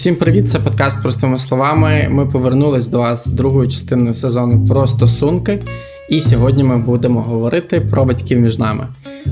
[0.00, 0.50] Усім привіт!
[0.50, 2.08] Це подкаст простими словами.
[2.10, 5.62] Ми повернулись до вас з другою частиною сезону про стосунки.
[6.10, 8.86] І сьогодні ми будемо говорити про батьків між нами.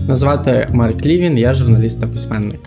[0.08, 2.60] Назвати Марк Лівін, я журналіст та письменник.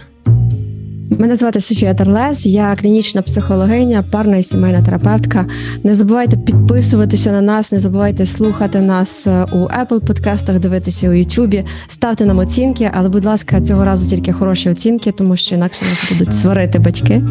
[1.20, 5.46] Мене звати Софія Терлес, я клінічна психологиня, парна і сімейна терапевтка.
[5.83, 11.11] Не забувайте підписуватися на нас, не забувайте слухати нас е, у Apple подкастах, дивитися у
[11.11, 15.86] YouTube, ставте нам оцінки, але, будь ласка, цього разу тільки хороші оцінки, тому що інакше
[15.86, 17.21] нас будуть сварити батьки.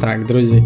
[0.00, 0.64] Так, друзі.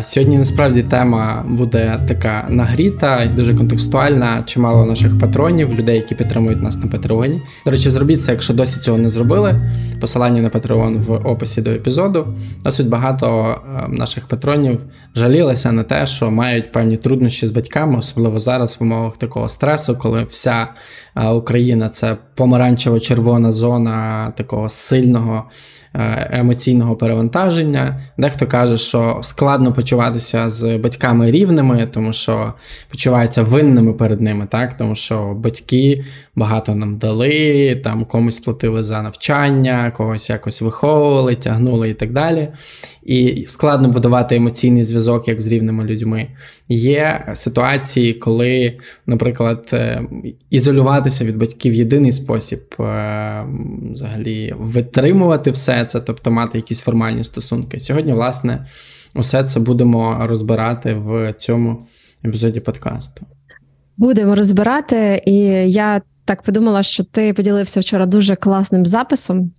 [0.00, 4.42] Сьогодні насправді тема буде така нагріта і дуже контекстуальна.
[4.46, 7.40] Чимало наших патронів, людей, які підтримують нас на Патреоні.
[7.64, 9.70] До речі, зробіть це, якщо досі цього не зробили.
[10.00, 12.26] Посилання на Патреон в описі до епізоду.
[12.64, 13.56] Досить багато
[13.88, 14.80] наших патронів
[15.14, 19.96] жалілися на те, що мають певні труднощі з батьками, особливо зараз в умовах такого стресу,
[19.98, 20.68] коли вся
[21.34, 25.44] Україна це помаранчево-червона зона такого сильного.
[25.94, 28.00] Е, емоційного перевантаження.
[28.18, 32.52] Дехто каже, що складно почуватися з батьками рівними, тому що
[32.90, 34.74] почуваються винними перед ними, так?
[34.74, 36.04] тому що батьки
[36.36, 42.48] багато нам дали, там комусь платили за навчання, когось якось виховували, тягнули і так далі.
[43.02, 46.28] І складно будувати емоційний зв'язок як з рівними людьми.
[46.68, 50.02] Є ситуації, коли, наприклад, е,
[50.50, 53.44] ізолюватися від батьків єдиний спосіб е,
[53.92, 57.80] взагалі витримувати все це, тобто мати якісь формальні стосунки.
[57.80, 58.66] Сьогодні, власне,
[59.14, 61.86] усе це будемо розбирати в цьому
[62.24, 63.26] епізоді подкасту.
[63.96, 65.34] Будемо розбирати, і
[65.70, 69.50] я так подумала, що ти поділився вчора дуже класним записом,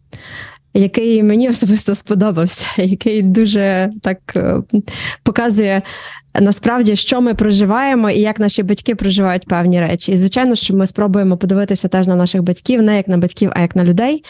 [0.73, 4.61] який мені особисто сподобався, який дуже так е,
[5.23, 5.81] показує
[6.39, 10.11] насправді, що ми проживаємо і як наші батьки проживають певні речі.
[10.11, 13.61] І, звичайно, що ми спробуємо подивитися теж на наших батьків, не як на батьків, а
[13.61, 14.23] як на людей.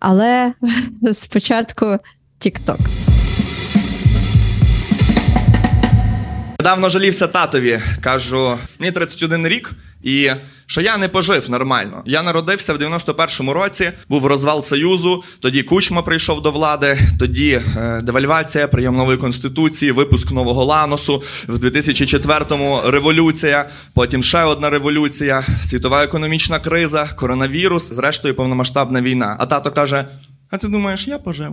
[0.00, 0.52] Але
[1.12, 1.98] спочатку
[2.40, 2.78] TikTok.
[6.60, 7.80] Недавно жалівся татові.
[8.00, 9.72] Кажу, мені 31 рік,
[10.02, 10.30] і
[10.70, 12.02] що я не пожив нормально.
[12.06, 18.00] Я народився в 91-му році, був розвал Союзу, тоді Кучма прийшов до влади, тоді е,
[18.02, 26.04] девальвація, прийом нової конституції, випуск нового ланосу, в 2004-му революція, потім ще одна революція, світова
[26.04, 29.36] економічна криза, коронавірус, зрештою повномасштабна війна.
[29.38, 30.04] А тато каже:
[30.50, 31.52] А ти думаєш, я пожив?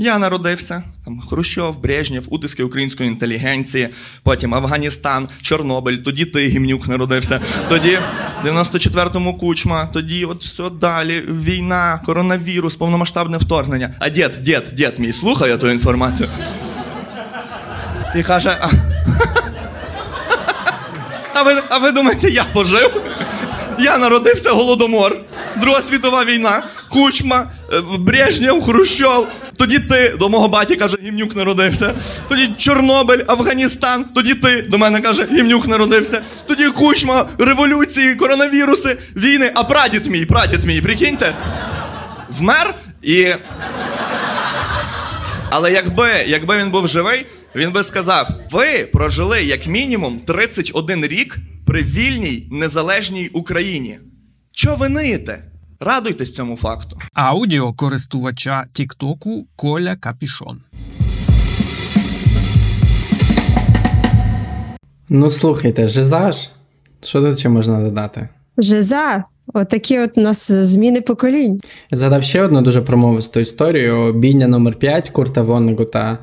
[0.00, 3.88] Я народився там Хрущов, Брежнєв, утиски української інтелігенції,
[4.22, 7.40] потім Афганістан, Чорнобиль, тоді ти гімнюк народився.
[7.68, 7.98] Тоді
[8.42, 11.22] в 94-му кучма, тоді от все далі.
[11.28, 13.94] Війна, коронавірус, повномасштабне вторгнення.
[13.98, 16.28] А дід, дід, дід мій слухає ту інформацію.
[18.16, 18.70] І каже: а,
[21.34, 23.02] а ви, а ви думаєте, я пожив?
[23.78, 25.16] Я народився голодомор,
[25.60, 29.26] Друга світова війна, кучма, е, Брежнєв, Хрущов.
[29.60, 31.94] Тоді ти до мого баті каже, гімнюк народився.
[32.28, 34.04] Тоді Чорнобиль, Афганістан.
[34.04, 36.22] Тоді ти до мене каже, гімнюк народився.
[36.46, 39.50] Тоді кучма, революції, коронавіруси, війни.
[39.54, 41.34] А прадід мій, прадід мій, прикиньте,
[42.30, 43.26] вмер і.
[45.50, 51.36] Але якби, якби він був живий, він би сказав: ви прожили як мінімум 31 рік
[51.66, 53.98] при вільній незалежній Україні.
[54.52, 55.49] Чо ви ниєте?
[55.82, 56.98] Радуйтесь цьому факту.
[57.14, 60.60] Аудіо користувача Тіктоку Коля Капішон.
[65.08, 66.48] Ну, слухайте, Жизаж.
[67.02, 68.28] Що тут ще можна додати?
[68.58, 69.24] Жиза,
[69.54, 71.60] отакі от у нас зміни поколінь.
[71.92, 76.18] Згадав ще одну дуже промовисту історію: бійня номер 5 Курта Воннегута,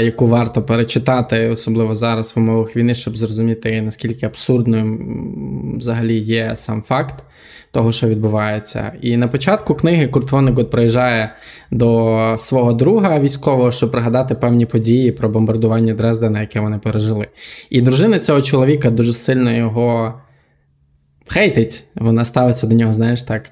[0.00, 4.98] яку варто перечитати, особливо зараз в умовах війни, щоб зрозуміти, наскільки абсурдною
[5.78, 7.24] взагалі є сам факт
[7.70, 8.92] того, що відбувається.
[9.00, 11.34] І на початку книги Курт Воннегут приїжджає
[11.70, 17.26] до свого друга військового, щоб пригадати певні події про бомбардування Дрездена, яке вони пережили.
[17.70, 20.14] І дружина цього чоловіка дуже сильно його
[21.28, 21.84] хейтить.
[21.94, 23.50] Вона ставиться до нього, знаєш так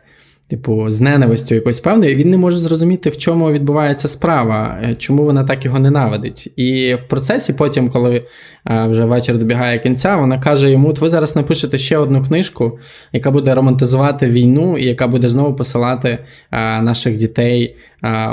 [0.48, 5.24] типу, з ненавистю якоюсь певною, він не може зрозуміти, в чому відбувається справа, е, чому
[5.24, 6.52] вона так його ненавидить.
[6.56, 8.22] І в процесі, потім, коли
[8.70, 12.78] е, вже вечір добігає кінця, вона каже йому: ви зараз напишете ще одну книжку,
[13.12, 16.18] яка буде романтизувати війну, і яка буде знову посилати
[16.52, 17.76] е, наших дітей.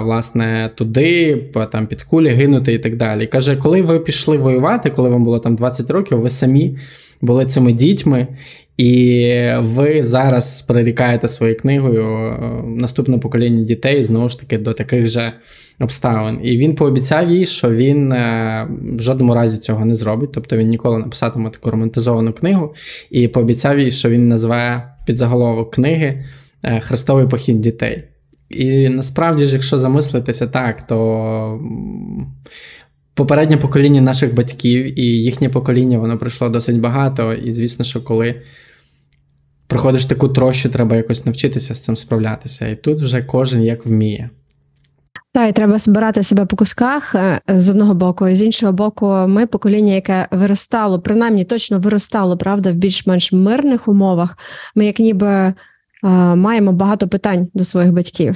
[0.02, 1.36] Власне, туди,
[1.72, 3.28] там під кулі гинути і так далі.
[3.28, 6.78] Каже, коли ви пішли воювати, коли вам було там 20 років, ви самі
[7.22, 8.28] були цими дітьми,
[8.78, 15.08] і ви зараз прирікаєте своєю книгою е, наступне покоління дітей знову ж таки до таких
[15.08, 15.34] же
[15.80, 16.40] обставин.
[16.44, 20.68] І він пообіцяв їй, що він е, в жодному разі цього не зробить, тобто він
[20.68, 22.74] ніколи не писатиме таку романтизовану книгу,
[23.10, 26.24] і пообіцяв їй, що він назве підзаголовок книги
[26.64, 28.04] е, Хрестовий похід дітей.
[28.50, 31.60] І насправді ж, якщо замислитися так, то
[33.14, 37.34] попереднє покоління наших батьків і їхнє покоління воно пройшло досить багато.
[37.34, 38.42] І звісно, що коли
[39.68, 42.68] проходиш таку трощу, треба якось навчитися з цим справлятися.
[42.68, 44.30] І тут вже кожен як вміє.
[45.34, 49.08] Так, і треба збирати себе по кусках е, з одного боку, і з іншого боку,
[49.08, 54.38] ми покоління, яке виростало, принаймні точно виростало, правда, в більш-менш мирних умовах.
[54.76, 55.54] Ми, як ніби е,
[56.36, 58.36] маємо багато питань до своїх батьків.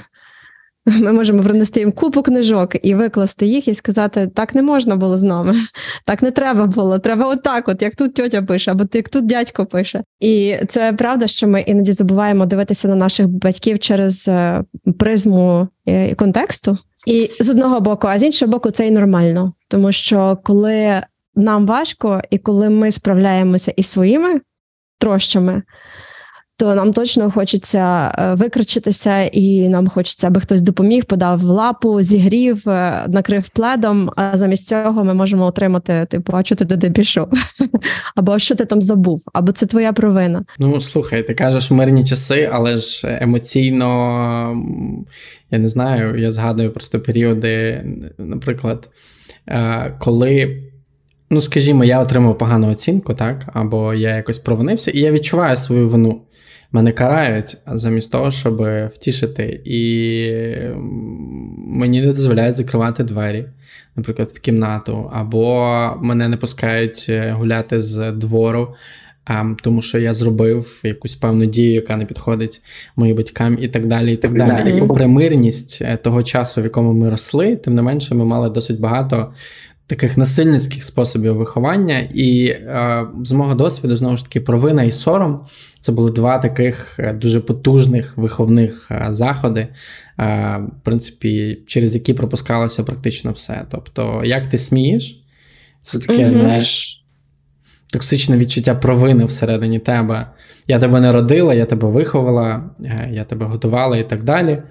[1.02, 5.18] Ми можемо принести їм купу книжок і викласти їх, і сказати: так не можна було
[5.18, 5.56] з нами,
[6.06, 7.00] так не треба було.
[7.00, 10.04] Треба отак, от як тут тьотя пише, або як тут дядько пише.
[10.20, 14.64] І це правда, що ми іноді забуваємо дивитися на наших батьків через е,
[15.00, 16.78] призму е, контексту.
[17.08, 21.02] І з одного боку, а з іншого боку, це і нормально, тому що коли
[21.36, 24.42] нам важко, і коли ми справляємося із своїми
[25.00, 25.64] трощами
[26.57, 32.69] то нам точно хочеться е, викричитися, і нам хочеться, аби хтось допоміг, подав лапу, зігрів,
[32.69, 34.12] е, накрив пледом.
[34.16, 37.28] А замість цього ми можемо отримати: типу, а чого ти туди пішов?
[38.16, 40.46] Або що ти там забув, або це твоя провина.
[40.60, 43.86] Ну слухай, ти кажеш мирні часи, але ж емоційно
[45.51, 47.84] я не знаю, я згадую просто періоди,
[48.18, 48.90] наприклад,
[49.48, 50.62] е, коли.
[51.30, 55.90] Ну, скажімо, я отримав погану оцінку, так, або я якось провинився, і я відчуваю свою
[55.90, 56.22] вину
[56.75, 59.62] мене карають замість того, щоб втішити.
[59.66, 59.80] І
[61.57, 63.45] мені не дозволяють закривати двері,
[63.95, 68.75] наприклад, в кімнату, або мене не пускають е, гуляти з двору.
[69.63, 72.62] Тому що я зробив якусь певну дію, яка не підходить
[72.95, 74.13] моїм батькам, і так далі.
[74.13, 74.75] І так далі.
[74.75, 78.50] І попри мирність е, того часу, в якому ми росли, тим не менше, ми мали
[78.50, 79.33] досить багато
[79.88, 85.46] таких насильницьких способів виховання, і е, з мого досвіду, знову ж таки, провина і сором
[85.80, 89.74] це були два таких е, дуже потужних виховних е, заходи, е,
[90.82, 93.66] в принципі, через які пропускалося практично все.
[93.72, 95.24] Тобто, як ти смієш,
[95.80, 96.28] це таке, mm-hmm.
[96.28, 97.02] знаєш.
[97.94, 100.28] Токсичне відчуття провини всередині тебе.
[100.68, 104.64] Я тебе не родила, я тебе виховала, е, я тебе готувала і так далі.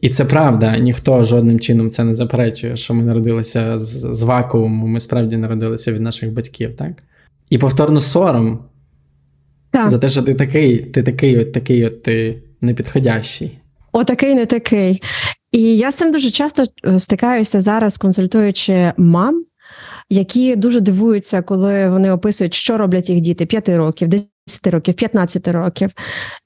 [0.00, 4.86] І це правда, ніхто жодним чином це не заперечує, що ми народилися з, з вакууму,
[4.86, 6.92] ми справді народилися від наших батьків, так?
[7.50, 8.58] І повторно сором
[9.70, 9.88] так.
[9.88, 13.58] за те, що ти такий, ти такий, от такий, от ти непідходящий.
[13.92, 15.02] Отакий, не такий.
[15.52, 19.44] І я з цим дуже часто е, стикаюся зараз, консультуючи мам,
[20.10, 24.26] які дуже дивуються, коли вони описують, що роблять їх діти 5 років, 10
[24.64, 25.90] років, 15 років.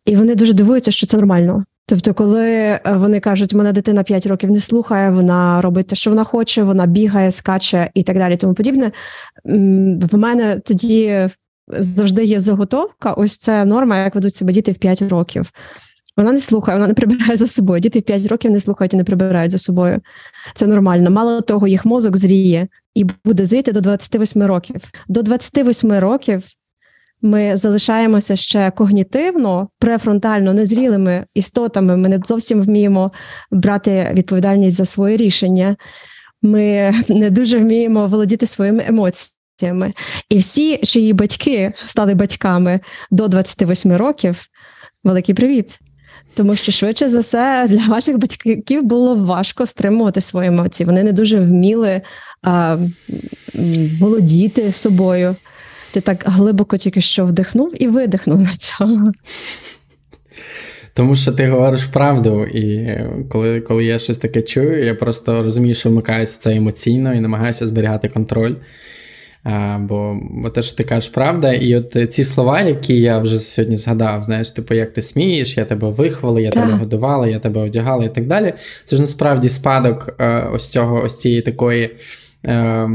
[0.06, 1.64] І вони дуже дивуються, що це нормально.
[1.88, 6.10] Тобто, коли е, вони кажуть, мене дитина 5 років не слухає, вона робить те, що
[6.10, 8.36] вона хоче, вона бігає, скаче і так далі.
[8.36, 8.92] Тому подібне
[9.44, 11.28] в мене тоді
[11.68, 13.12] завжди є заготовка.
[13.12, 15.50] Ось це норма, як ведуть себе діти в 5 років.
[16.16, 17.80] Вона не слухає, вона не прибирає за собою.
[17.80, 20.00] Діти в 5 років не слухають і не прибирають за собою.
[20.54, 21.10] Це нормально.
[21.10, 24.76] Мало того, їх мозок зріє і буде зріти до 28 років.
[25.08, 26.42] До 28 років
[27.22, 31.96] ми залишаємося ще когнітивно, префронтально незрілими істотами.
[31.96, 33.12] Ми не зовсім вміємо
[33.50, 35.76] брати відповідальність за своє рішення.
[36.42, 39.92] Ми не дуже вміємо володіти своїми емоціями.
[40.28, 42.80] І всі, чиї батьки стали батьками
[43.10, 44.44] до 28 років.
[45.04, 45.78] Великий привіт!
[46.34, 50.86] Тому що швидше за все для ваших батьків було важко стримувати свої емоції.
[50.86, 52.02] Вони не дуже вміли
[52.42, 52.76] а,
[54.00, 55.36] володіти собою.
[55.92, 59.12] Ти так глибоко тільки що вдихнув і видихнув на цьому.
[60.94, 65.74] Тому що ти говориш правду, і коли коли я щось таке чую, я просто розумію,
[65.74, 68.54] що вмикаюся в це емоційно і намагаюся зберігати контроль.
[69.44, 73.36] А, Бо бо те, що ти кажеш, правда, і от ці слова, які я вже
[73.36, 77.60] сьогодні згадав, знаєш, типу, як ти смієш, я тебе вихвала, я тебе годувала, я тебе
[77.60, 78.54] одягала і так далі.
[78.84, 81.96] Це ж насправді спадок е, ось цього, ось цієї такої.
[82.46, 82.88] Е,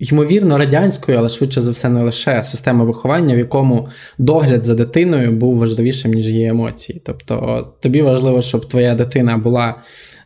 [0.00, 3.88] ймовірно, радянською, але швидше за все, не лише система виховання, в якому
[4.18, 7.02] догляд за дитиною був важливішим, ніж її емоції.
[7.04, 9.74] Тобто тобі важливо, щоб твоя дитина була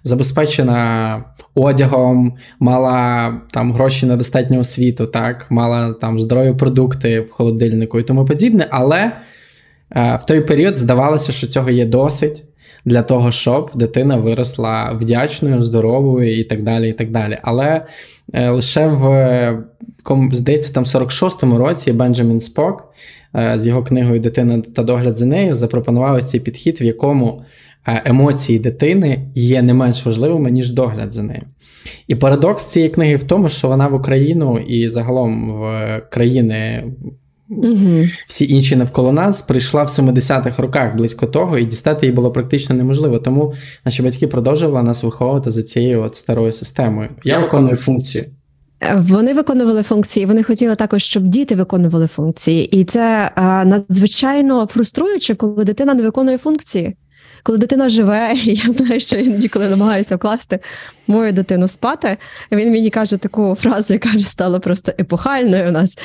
[0.04, 8.00] забезпечена одягом, мала там гроші на достатню освіту, так, мала там здорові продукти в холодильнику
[8.00, 8.66] і тому подібне.
[8.70, 9.12] Але
[9.90, 12.44] е, в той період здавалося, що цього є досить.
[12.84, 16.88] Для того, щоб дитина виросла вдячною, здоровою і так далі.
[16.88, 17.38] і так далі.
[17.42, 17.86] Але
[18.32, 19.64] Е, лише в
[20.32, 22.92] здається, там 46-му році Бенджамін Спок
[23.36, 27.42] е, з його книгою Дитина та догляд за нею запропонував цей підхід, в якому
[27.86, 31.42] е, емоції дитини є не менш важливими, ніж догляд за нею.
[32.08, 36.84] І парадокс цієї книги в тому, що вона в Україну і загалом в країни
[37.48, 38.06] Угу.
[38.26, 42.76] всі інші навколо нас, прийшла в 70-х роках близько того, і дістати її було практично
[42.76, 43.18] неможливо.
[43.18, 47.08] Тому наші батьки продовжували нас виховувати за цією от старою системою.
[47.24, 48.24] Я виконую функцію.
[48.96, 52.80] Вони виконували функції, вони хотіли також, щоб діти виконували функції.
[52.80, 56.96] І це а, надзвичайно фруструюче, коли дитина не виконує функції.
[57.42, 60.58] Коли дитина живе, і я знаю, що іноді, коли намагаюся вкласти
[61.06, 62.16] мою дитину спати,
[62.52, 65.98] він мені каже таку фразу, яка вже стала просто епохальною у нас.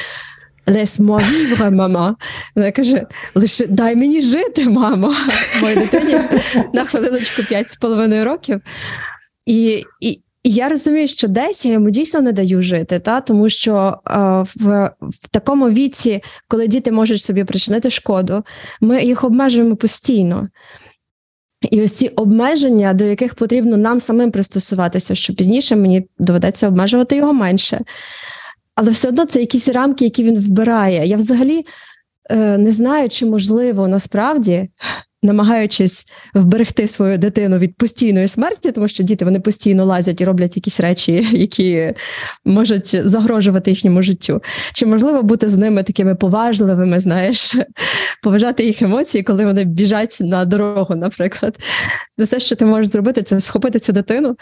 [0.69, 2.15] Лес vivre, мама.
[2.55, 5.13] Вона каже: лише дай мені жити, мамо.
[5.61, 6.15] Моїй дитині
[6.73, 8.61] на хвилиночку 5,5 років.
[9.45, 10.09] І, і,
[10.43, 13.21] і я розумію, що десь я йому дійсно не даю жити, та?
[13.21, 14.17] тому що е,
[14.55, 18.43] в, в такому віці, коли діти можуть собі причинити шкоду,
[18.81, 20.47] ми їх обмежуємо постійно.
[21.71, 27.15] І ось ці обмеження, до яких потрібно нам самим пристосуватися, що пізніше мені доведеться обмежувати
[27.15, 27.81] його менше.
[28.79, 31.07] Але все одно це якісь рамки, які він вбирає.
[31.07, 31.65] Я взагалі
[32.29, 34.69] е, не знаю, чи можливо насправді,
[35.23, 40.55] намагаючись вберегти свою дитину від постійної смерті, тому що діти вони постійно лазять і роблять
[40.55, 41.93] якісь речі, які
[42.45, 44.41] можуть загрожувати їхньому життю.
[44.73, 47.55] Чи можливо бути з ними такими поважливими, знаєш,
[48.23, 51.59] поважати їх емоції, коли вони біжать на дорогу, наприклад.
[52.17, 54.35] Все, що ти можеш зробити, це схопити цю дитину,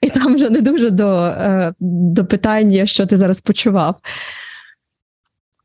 [0.00, 3.96] і там вже не дуже до, е, до питання, що ти зараз почував.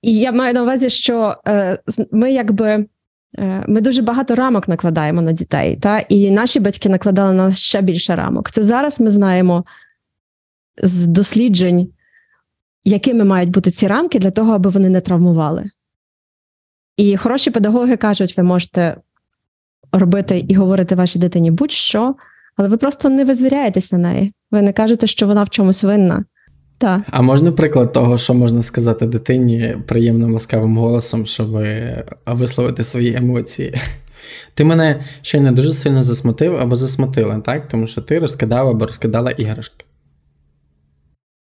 [0.01, 1.79] І я маю на увазі, що е,
[2.11, 2.85] ми якби.
[3.37, 7.59] Е, Ми дуже багато рамок накладаємо на дітей, та і наші батьки накладали на нас
[7.59, 8.51] ще більше рамок.
[8.51, 9.65] Це зараз ми знаємо
[10.83, 11.89] з досліджень,
[12.83, 15.69] якими мають бути ці рамки для того, аби вони не травмували.
[16.97, 18.97] І хороші педагоги кажуть, ви можете
[19.91, 22.15] робити і говорити вашій дитині будь-що,
[22.55, 24.33] але ви просто не визвіряєтесь на неї.
[24.51, 26.25] Ви не кажете, що вона в чомусь винна.
[26.77, 27.01] Так.
[27.11, 31.63] А можна приклад того, що можна сказати дитині приємним ласкавим голосом, щоб
[32.25, 33.73] висловити свої емоції?
[34.53, 37.67] Ти мене щойно дуже сильно засмутив або засмутила, так?
[37.67, 39.85] Тому що ти розкидав або розкидала іграшки.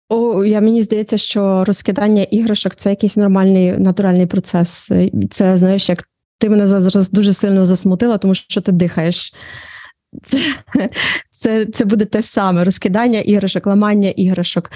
[0.09, 4.93] О, я мені здається, що розкидання іграшок це якийсь нормальний натуральний процес.
[5.31, 6.05] Це знаєш, як
[6.39, 9.35] ти мене зараз дуже сильно засмутила, тому що ти дихаєш.
[10.25, 10.39] Це,
[11.31, 14.71] це, це буде те саме: розкидання іграшок, ламання іграшок,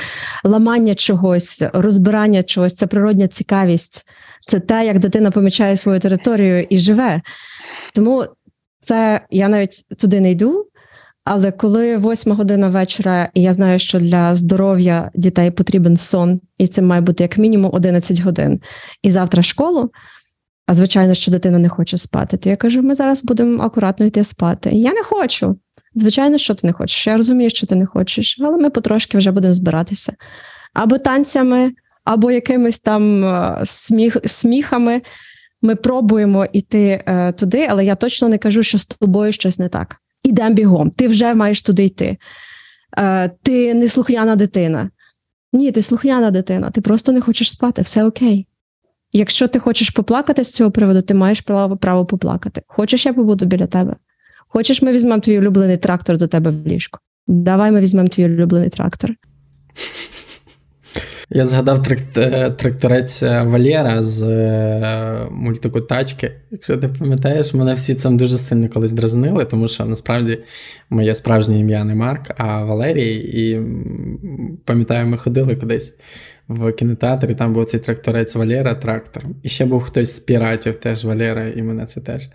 [0.44, 4.06] ламання чогось, розбирання чогось, це природня цікавість.
[4.46, 7.22] Це те, як дитина помічає свою територію і живе.
[7.94, 8.24] Тому
[8.80, 10.66] це я навіть туди не йду.
[11.24, 16.66] Але коли восьма година вечора, і я знаю, що для здоров'я дітей потрібен сон, і
[16.66, 18.60] це має бути як мінімум 11 годин,
[19.02, 19.90] і завтра школу.
[20.66, 24.24] А звичайно, що дитина не хоче спати, то я кажу: ми зараз будемо акуратно йти
[24.24, 24.70] спати.
[24.70, 25.56] Я не хочу.
[25.94, 27.06] Звичайно, що ти не хочеш.
[27.06, 30.12] Я розумію, що ти не хочеш, але ми потрошки вже будемо збиратися.
[30.74, 31.72] Або танцями,
[32.04, 35.02] або якимись там е, сміх, сміхами.
[35.62, 39.68] Ми пробуємо йти е, туди, але я точно не кажу, що з тобою щось не
[39.68, 39.96] так.
[40.22, 42.16] Ідемо бігом, ти вже маєш туди йти.
[42.98, 44.90] Е, ти не слухняна дитина.
[45.52, 48.46] Ні, ти слухняна дитина, ти просто не хочеш спати, все окей.
[49.16, 52.62] Якщо ти хочеш поплакати з цього приводу, ти маєш право, право поплакати.
[52.66, 53.96] Хочеш, я побуду біля тебе.
[54.48, 57.00] Хочеш, ми візьмемо твій улюблений трактор до тебе в ліжко.
[57.26, 59.10] Давай ми візьмемо твій улюблений трактор.
[61.30, 66.32] Я згадав е, тракторець Валєра з е, мультику Тачки.
[66.50, 70.38] Якщо ти пам'ятаєш, мене всі цим дуже сильно колись дразнили, тому що насправді
[70.90, 73.14] моє справжнє ім'я не Марк, а Валерій.
[73.14, 73.60] І
[74.64, 75.96] пам'ятаю, ми ходили кудись
[76.48, 79.24] в кінотеатрі, там був цей тракторець Валера, трактор.
[79.42, 82.28] І ще був хтось з піратів, теж Валера, і мене це теж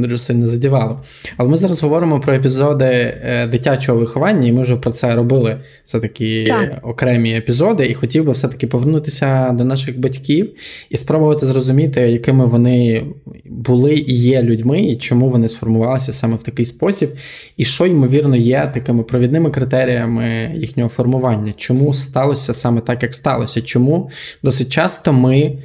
[0.00, 1.00] дуже сильно задівало.
[1.36, 5.60] Але ми зараз говоримо про епізоди е, дитячого виховання, і ми вже про це робили
[5.84, 6.78] все-таки Так.
[6.82, 10.50] окремі епізоди, і хотів би все-таки повернутися до наших батьків
[10.90, 13.06] і спробувати зрозуміти, якими вони
[13.44, 17.10] були і є людьми, і чому вони сформувалися саме в такий спосіб,
[17.56, 23.60] і що, ймовірно, є такими провідними критеріями їхнього формування, чому сталося саме так, як сталося,
[23.60, 24.10] чому
[24.42, 25.58] досить часто ми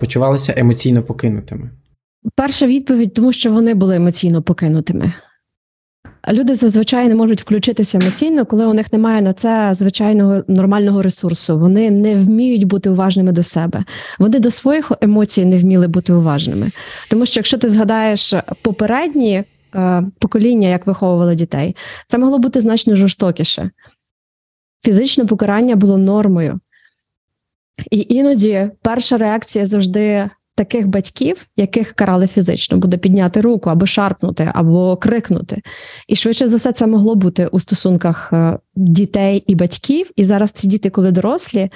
[0.00, 1.70] почувалися емоційно покинутими.
[2.34, 5.12] Перша відповідь, тому що вони були емоційно покинутими.
[6.32, 11.58] Люди зазвичай не можуть включитися емоційно, коли у них немає на це звичайного нормального ресурсу.
[11.58, 13.84] Вони не вміють бути уважними до себе.
[14.18, 16.70] Вони до своїх емоцій не вміли бути уважними.
[17.10, 21.76] Тому що якщо ти згадаєш попередні е, покоління, як виховували дітей,
[22.06, 23.70] це могло бути значно жорстокіше.
[24.84, 26.60] Фізичне покарання було нормою.
[27.90, 34.50] І іноді перша реакція завжди таких батьків, яких карали фізично, буде підняти руку або шарпнути,
[34.54, 35.62] або крикнути.
[36.08, 40.10] І швидше за все, це могло бути у стосунках е, дітей і батьків.
[40.16, 41.70] І зараз ці діти, коли дорослі,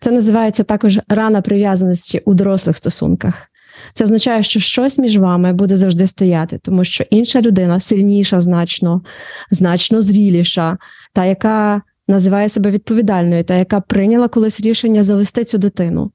[0.00, 3.50] це називається також рана прив'язаності у дорослих стосунках.
[3.94, 9.02] Це означає, що щось між вами буде завжди стояти, тому що інша людина сильніша, значно,
[9.50, 10.78] значно зріліша,
[11.12, 16.10] та яка називає себе відповідальною, та яка прийняла колись рішення завести цю дитину,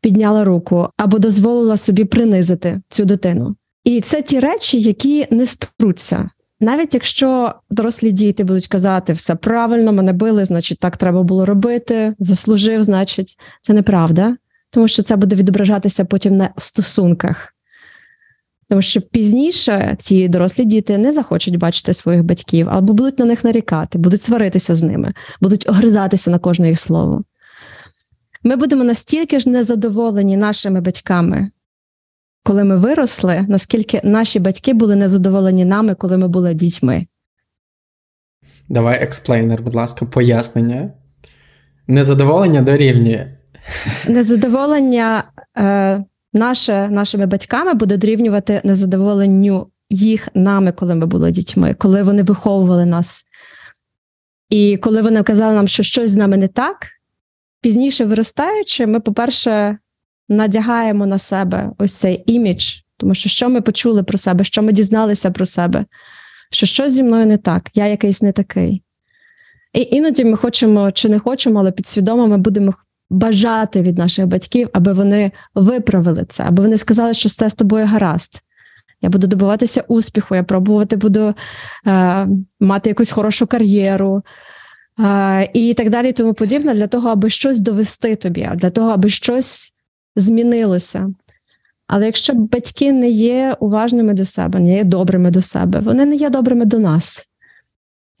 [0.00, 3.56] підняла руку або дозволила собі принизити цю дитину.
[3.84, 6.30] І це ті речі, які не струться.
[6.60, 12.14] Навіть якщо дорослі діти будуть казати, все правильно, мене били, значить, так треба було робити,
[12.18, 14.36] заслужив, значить, це неправда,
[14.70, 17.54] тому що це буде відображатися потім на стосунках.
[18.68, 23.44] Тому що пізніше ці дорослі діти не захочуть бачити своїх батьків, або будуть на них
[23.44, 27.24] нарікати, будуть сваритися з ними, будуть огризатися на кожне їх слово.
[28.42, 31.50] Ми будемо настільки ж незадоволені нашими батьками,
[32.44, 37.06] коли ми виросли, наскільки наші батьки були незадоволені нами, коли ми були дітьми.
[38.68, 40.90] Давай експлейнер, будь ласка, пояснення.
[41.86, 43.36] Незадоволення дорівнює.
[44.08, 52.02] Незадоволення е, наше, нашими батьками буде дорівнювати незадоволенню їх нами, коли ми були дітьми, коли
[52.02, 53.24] вони виховували нас.
[54.50, 56.76] І коли вони казали нам, що щось з нами не так,
[57.68, 59.78] пізніше виростаючи, ми, по-перше,
[60.28, 64.72] надягаємо на себе ось цей імідж, тому що що ми почули про себе, що ми
[64.72, 65.84] дізналися про себе,
[66.50, 68.82] що щось зі мною не так, я якийсь не такий.
[69.72, 72.74] І іноді ми хочемо чи не хочемо, але підсвідомо ми будемо
[73.10, 77.86] бажати від наших батьків, аби вони виправили це, аби вони сказали, що все з тобою
[77.86, 78.42] гаразд.
[79.02, 81.34] Я буду добиватися успіху, я пробувати буду
[81.86, 82.28] е,
[82.60, 84.22] мати якусь хорошу кар'єру
[85.52, 89.08] і так далі, і тому подібне, для того, аби щось довести тобі, для того, аби
[89.08, 89.74] щось
[90.16, 91.10] змінилося.
[91.86, 96.14] Але якщо батьки не є уважними до себе, не є добрими до себе, вони не
[96.14, 97.28] є добрими до нас,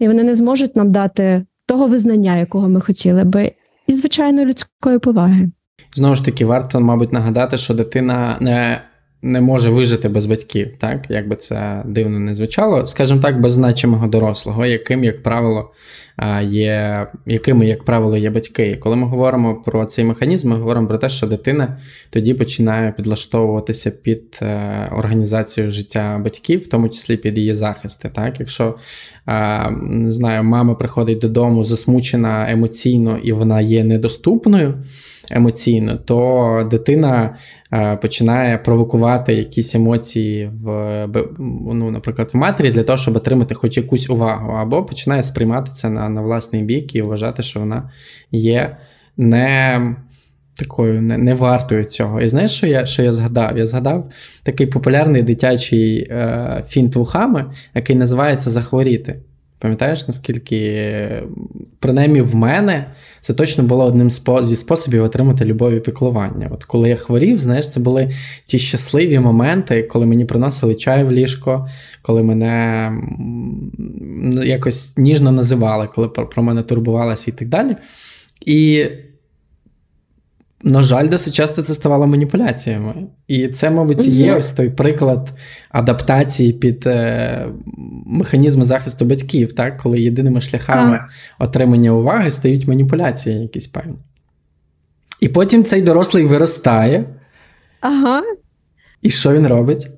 [0.00, 3.52] і вони не зможуть нам дати того визнання, якого ми хотіли би,
[3.86, 5.50] і звичайно людської поваги.
[5.94, 8.80] Знову ж таки, варто, мабуть, нагадати, що дитина не
[9.22, 13.52] не може вижити без батьків, так як би це дивно не звучало, скажімо так, без
[13.52, 15.70] значимого дорослого, яким, як правило,
[16.42, 18.66] є, якими, як правило, є батьки.
[18.66, 21.78] І коли ми говоримо про цей механізм, ми говоримо про те, що дитина
[22.10, 28.08] тоді починає підлаштовуватися під е, організацію життя батьків, в тому числі під її захисти.
[28.08, 28.74] Так, якщо
[29.80, 34.74] не знаю, мама приходить додому засмучена емоційно і вона є недоступною
[35.30, 37.36] емоційно, то дитина
[37.72, 41.06] е, починає провокувати якісь емоції в,
[41.74, 45.90] ну, наприклад, в матері для того, щоб отримати хоч якусь увагу, або починає сприймати це
[45.90, 47.90] на, на власний бік і вважати, що вона
[48.32, 48.76] є
[49.16, 49.96] не.
[50.54, 52.20] Такою не, не вартою цього.
[52.20, 53.58] І знаєш, що я що я згадав?
[53.58, 54.12] Я згадав
[54.42, 59.20] такий популярний дитячий е, фінт вухами, який називається Захворіти.
[59.58, 61.22] Пам'ятаєш, наскільки,
[61.78, 62.90] принаймні в мене,
[63.20, 66.48] це точно було одним зі способів отримати любов і піклування.
[66.52, 68.10] От коли я хворів, знаєш, це були
[68.44, 71.68] ті щасливі моменти, коли мені приносили чай в ліжко,
[72.02, 72.92] коли мене
[74.44, 77.76] якось ніжно називали, коли про мене турбувалися і так далі.
[78.46, 78.86] І
[80.62, 82.94] на жаль, досить часто це ставало маніпуляціями.
[83.28, 85.32] І це, мабуть, є ось той приклад
[85.70, 87.46] адаптації під е,
[88.06, 89.76] механізми захисту батьків, так?
[89.76, 91.08] коли єдиними шляхами так.
[91.48, 93.96] отримання уваги стають маніпуляції якісь певні.
[95.20, 97.04] І потім цей дорослий виростає.
[97.80, 98.22] Ага.
[99.02, 99.88] І що він робить?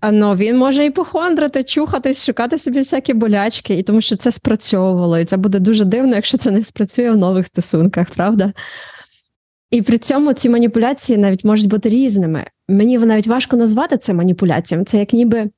[0.00, 4.30] А ну, він може і похондрити, чухатись, шукати собі всякі болячки, і тому що це
[4.30, 5.18] спрацьовувало.
[5.18, 8.52] І це буде дуже дивно, якщо це не спрацює в нових стосунках, правда?
[9.72, 12.44] І при цьому ці маніпуляції навіть можуть бути різними.
[12.68, 14.84] Мені навіть важко назвати це маніпуляціями.
[14.84, 15.50] Це як ніби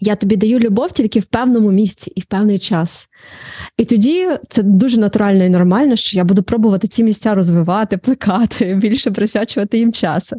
[0.00, 3.08] я тобі даю любов тільки в певному місці і в певний час.
[3.76, 8.74] І тоді це дуже натурально і нормально, що я буду пробувати ці місця розвивати, плекати,
[8.82, 10.36] більше присвячувати їм часу.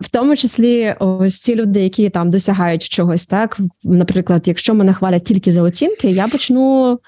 [0.00, 5.24] В тому числі ось ці люди, які там досягають чогось, так наприклад, якщо мене хвалять
[5.24, 6.98] тільки за оцінки, я почну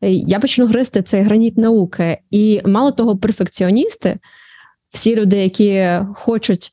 [0.00, 2.18] я почну гризти цей граніт науки.
[2.30, 4.18] І мало того, перфекціоністи
[4.94, 6.72] всі люди, які хочуть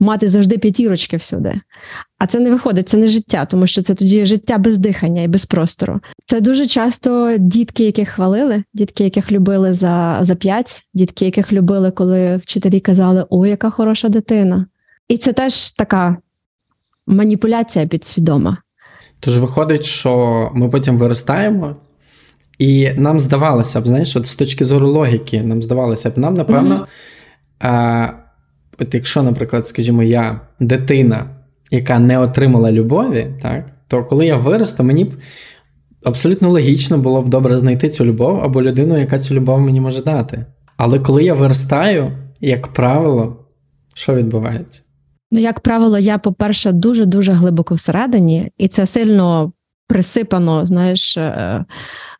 [0.00, 1.60] мати завжди п'ятірочки всюди.
[2.18, 5.28] А це не виходить, це не життя, тому що це тоді життя без дихання і
[5.28, 6.00] без простору.
[6.26, 11.90] Це дуже часто дітки, яких хвалили, дітки, яких любили за за п'ять, дітки, яких любили,
[11.90, 14.66] коли вчителі казали, о, яка хороша дитина.
[15.08, 16.16] І це теж така
[17.06, 18.58] маніпуляція підсвідома.
[19.20, 21.76] Тож виходить, що ми потім виростаємо.
[22.58, 26.74] І нам здавалося б, знаєш, от з точки зору логіки, нам здавалося б, нам, напевно,
[26.74, 26.86] mm-hmm
[28.78, 31.26] от якщо, наприклад, скажімо, я дитина,
[31.70, 35.14] яка не отримала любові, так, то коли я виросту, мені б
[36.04, 40.02] абсолютно логічно було б добре знайти цю любов або людину, яка цю любов мені може
[40.02, 40.46] дати.
[40.76, 43.46] Але коли я виростаю, як правило,
[43.94, 44.82] що відбувається?
[45.30, 49.52] Ну, як правило, я, по-перше, дуже-дуже глибоко всередині, і це сильно
[49.88, 51.64] присипано, знаєш, е,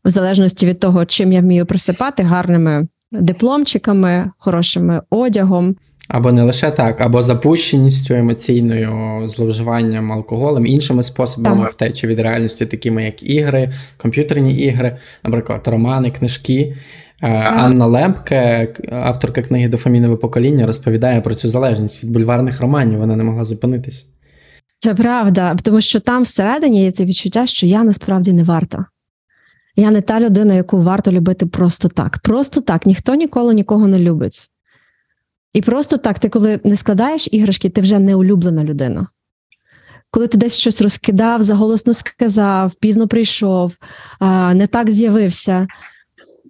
[0.04, 5.76] в залежності від того, чим я вмію присипати гарними дипломчиками, хорошими одягом.
[6.08, 11.70] Або не лише так, або запущеністю емоційною, зловживанням алкоголем, іншими способами Так.
[11.70, 16.76] втечі від реальності, такими як ігри, комп'ютерні ігри, наприклад, романи, книжки.
[17.22, 22.98] Е, Анна Лемпке, авторка книги Дофамінове покоління, розповідає про цю залежність від бульварних романів.
[22.98, 24.06] Вона не могла зупинитися.
[24.78, 28.84] Це правда, тому що там всередині є це відчуття, що я насправді не варта.
[29.76, 32.18] Я не та людина, яку варто любити просто так.
[32.18, 32.86] Просто так.
[32.86, 34.50] Ніхто ніколи нікого не любить.
[35.52, 39.06] І просто так, ти коли не складаєш іграшки, ти вже не улюблена людина.
[40.10, 43.76] Коли ти десь щось розкидав, заголосно сказав, пізно прийшов,
[44.54, 45.66] не так з'явився,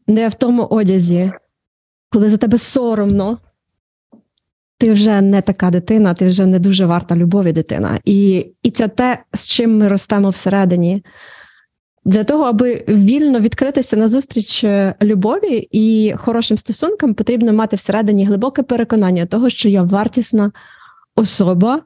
[0.07, 1.33] не в тому одязі,
[2.11, 3.39] коли за тебе соромно,
[4.79, 8.01] ти вже не така дитина, ти вже не дуже варта любові дитина.
[8.05, 11.05] І, і це те, з чим ми ростемо всередині.
[12.05, 18.63] Для того, аби вільно відкритися назустріч е, любові і хорошим стосункам, потрібно мати всередині глибоке
[18.63, 20.53] переконання того, що я вартісна
[21.17, 21.83] особа,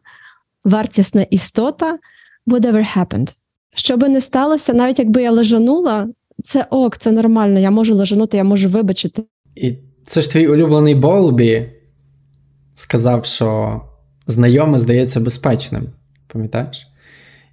[0.64, 1.98] вартісна істота,
[2.46, 3.34] whatever happened.
[3.74, 6.08] Що би не сталося, навіть якби я лежанула,
[6.44, 9.22] це ок, це нормально, я можу лежанути, я можу вибачити.
[9.56, 11.70] І це ж твій улюблений Болбі
[12.74, 13.80] сказав, що
[14.26, 15.86] знайоме здається безпечним.
[16.26, 16.86] Пам'ятаєш?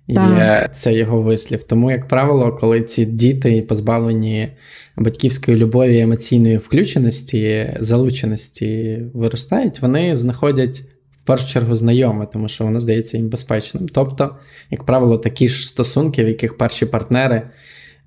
[0.07, 0.31] Так.
[0.31, 1.63] Є це його вислів.
[1.63, 4.51] Тому, як правило, коли ці діти позбавлені
[4.97, 10.83] батьківської любові, емоційної включеності, залученості виростають, вони знаходять
[11.17, 13.87] в першу чергу знайоме, тому що воно здається їм безпечним.
[13.87, 14.35] Тобто,
[14.71, 17.41] як правило, такі ж стосунки, в яких перші партнери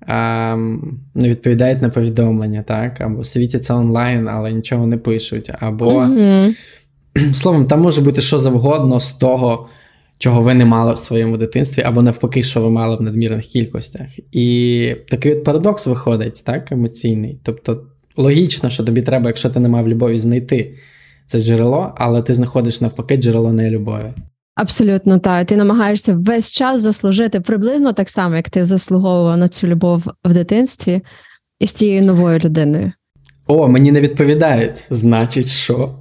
[0.07, 6.01] ем, не відповідають на повідомлення, так, або світяться онлайн, але нічого не пишуть, або.
[6.01, 6.55] Мгм.
[7.33, 9.69] Словом, там може бути що завгодно з того,
[10.17, 14.07] чого ви не мали в своєму дитинстві, або навпаки, що ви мали в надмірних кількостях.
[14.31, 17.39] І такий от парадокс виходить, так, емоційний.
[17.43, 17.83] Тобто,
[18.17, 20.75] логічно, що тобі треба, якщо ти не мав любові, знайти
[21.27, 24.13] це джерело, але ти знаходиш навпаки джерело нелюбові.
[24.55, 25.47] Абсолютно так.
[25.47, 30.33] Ти намагаєшся весь час заслужити приблизно так само, як ти заслуговував на цю любов в
[30.33, 31.01] дитинстві
[31.59, 32.91] із цією новою людиною.
[33.47, 34.87] О, мені не відповідають.
[34.89, 35.95] Значить, що?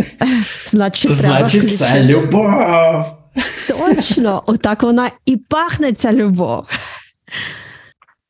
[0.66, 2.12] Значить, треба Значить, це включити.
[2.12, 3.23] любов.
[3.68, 6.64] Точно, отак вона і пахне ця любов.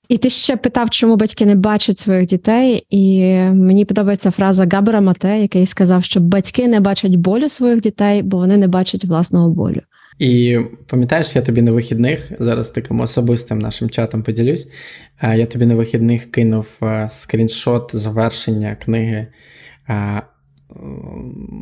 [0.08, 2.86] І ти ще питав, чому батьки не бачать своїх дітей.
[2.90, 8.22] І мені подобається фраза Габера Мате, який сказав, що батьки не бачать болю своїх дітей,
[8.22, 9.80] бо вони не бачать власного болю.
[10.18, 14.68] І пам'ятаєш, я тобі на вихідних зараз таким особистим нашим чатом поділюсь.
[15.22, 19.26] е, Я тобі на вихідних кинув е, скріншот завершення книги
[19.88, 20.22] е,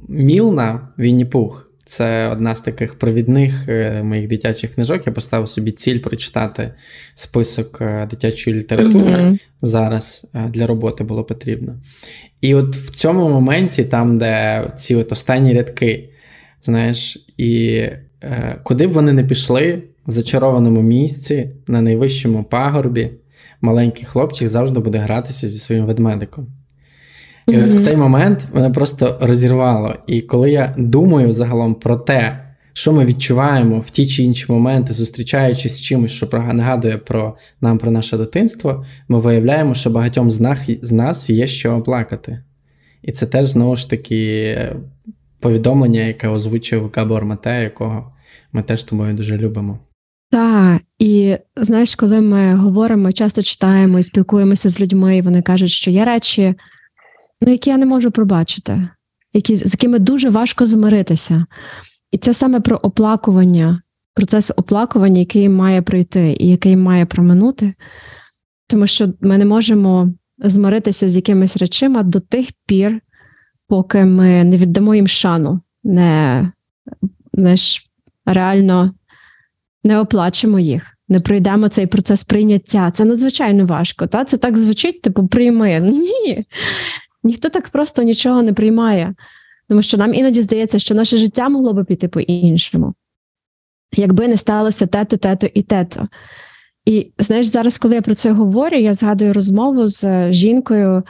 [0.09, 1.72] Мілна Вінні Пух.
[1.93, 5.07] Це одна з таких провідних е, моїх дитячих книжок.
[5.07, 6.75] Я поставив собі ціль прочитати
[7.15, 9.39] список е, дитячої літератури Мгм.
[9.63, 11.81] зараз е, для роботи було потрібно.
[12.41, 16.11] І от в цьому моменті, там, де ці от останні рядки,
[16.63, 17.67] знаєш, і
[18.23, 23.11] е, куди б вони не пішли, в зачарованому місці, на найвищому пагорбі,
[23.61, 26.47] маленький хлопчик завжди буде гратися зі своїм ведмедиком.
[27.49, 29.95] І от в цей момент мене просто розірвало.
[30.07, 32.39] І коли я думаю загалом про те,
[32.73, 37.79] що ми відчуваємо в ті чи інші моменти, зустрічаючись з чимось, що нагадує про нам
[37.79, 40.31] про наше дитинство, ми виявляємо, що багатьом
[40.83, 42.43] з нас, є що оплакати.
[43.03, 44.59] І це теж знову ж таки
[45.41, 48.13] повідомлення, яке озвучив Габор Мате, якого
[48.53, 49.79] ми теж тобою дуже любимо.
[50.31, 55.71] Так, і знаєш, коли ми говоримо, часто читаємо і спілкуємося з людьми, і вони кажуть,
[55.71, 56.55] що є речі,
[57.43, 58.89] ну, які я не можу пробачити,
[59.33, 61.47] які, з якими дуже важко змиритися.
[62.11, 63.83] І це саме про оплакування,
[64.15, 67.75] процес оплакування, який має пройти і який має проминути,
[68.67, 73.01] тому що ми не можемо змиритися з якимись речима до тих пір,
[73.69, 76.53] поки ми не віддамо їм шану, не
[77.35, 77.87] знаєш,
[78.27, 78.95] реально
[79.85, 82.91] не оплачемо їх, не пройдемо цей процес прийняття.
[82.91, 84.07] Це надзвичайно важко.
[84.07, 84.25] Та?
[84.25, 85.81] Це так звучить, типу, прийми.
[86.27, 86.47] Ні.
[87.25, 89.15] Ніхто так просто нічого не приймає.
[89.69, 92.95] Тому що нам іноді здається, що наше життя могло би піти по-іншому.
[93.97, 96.09] Якби не сталося тето, тето і тето.
[96.85, 101.03] І знаєш, зараз, коли я про це говорю, я згадую розмову з жінкою,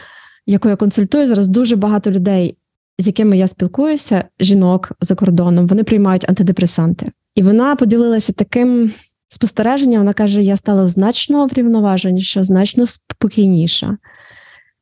[0.47, 2.57] яку я консультую зараз дуже багато людей.
[2.99, 7.13] з якими я спілкуюся, жінок за кордоном, вони приймають антидепресанти.
[7.35, 8.93] І вона поділилася таким
[9.29, 10.01] спостереженням.
[10.01, 13.97] Вона каже: я стала значно врівноваженіша, значно спокійніша.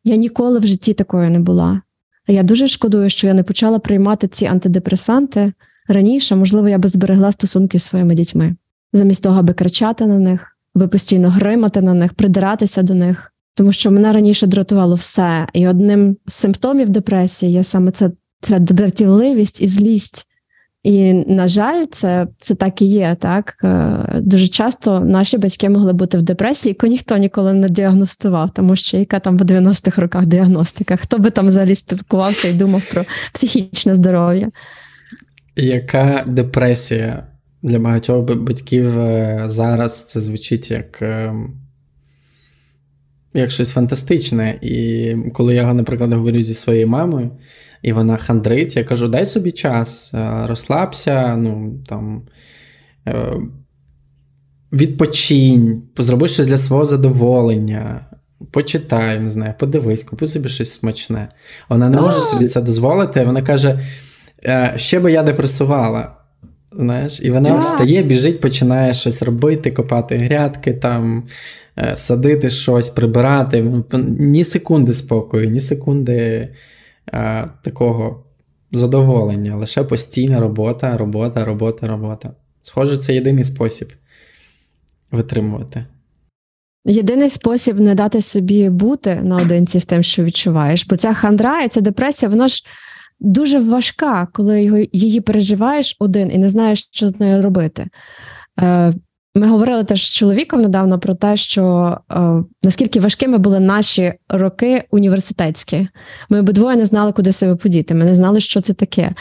[0.04, 1.82] Я ніколи в житті такою не була.
[2.28, 5.52] А Я дуже шкодую, що я не почала приймати ці антидепресанти
[5.88, 6.36] раніше.
[6.36, 8.56] Можливо, я би зберегла стосунки з своїми дітьми,
[8.92, 13.32] замість того, аби кричати на них, аби постійно гримати на них, придиратися до них.
[13.54, 15.46] Тому що мене раніше дратувало все.
[15.52, 18.10] І одним з симптомів депресії є саме це,
[18.40, 20.26] це дратівливість і злість.
[20.82, 23.16] І, на жаль, це це так і є.
[23.20, 28.50] Так е, дуже часто наші батьки могли бути в депресії, яку ніхто ніколи не діагностував,
[28.50, 30.96] тому що яка там в 90-х роках діагностика?
[30.96, 34.50] Хто би там взагалі спілкувався і думав про психічне здоров'я?
[35.56, 37.26] Яка депресія
[37.62, 41.60] для багатьох батьків е, зараз це звучить як ем,
[43.34, 44.58] як щось фантастичне.
[44.62, 47.30] І коли я, наприклад, говорю зі своєю мамою,
[47.82, 52.22] і вона хандрить, я кажу: дай собі час, е, розслабся, ну там.
[53.08, 53.34] Е,
[54.72, 58.06] відпочинь, зроби щось для свого задоволення,
[58.50, 61.28] почитай, не знаю, подивись, купи собі щось смачне.
[61.68, 63.24] Вона не може собі це дозволити.
[63.24, 63.80] Вона каже:
[64.44, 66.19] «Е, ще би я депресувала.
[66.72, 71.26] Знаєш, І вона встає, біжить, починає щось робити, копати грядки, там,
[71.94, 73.85] садити щось, прибирати.
[74.18, 76.48] Ні секунди спокою, ні секунди
[77.12, 78.24] а, такого
[78.72, 82.30] задоволення, лише постійна робота, робота, робота, робота.
[82.62, 83.92] Схоже, це єдиний спосіб
[85.11, 85.85] витримувати.
[86.85, 90.87] Єдиний спосіб не дати собі бути наодинці з тим, що відчуваєш.
[90.87, 92.64] Бо ця хандра і ця депресія, вона ж
[93.20, 97.87] дуже важка, коли його, її переживаєш один і не знаєш, що з нею робити.
[98.61, 98.92] Е,
[99.35, 104.85] ми говорили теж з чоловіком недавно про те, що е, наскільки важкими були наші роки
[104.90, 105.88] університетські.
[106.28, 107.94] Ми обидвоє не знали, куди себе подіти.
[107.94, 109.14] Ми не знали, що це таке.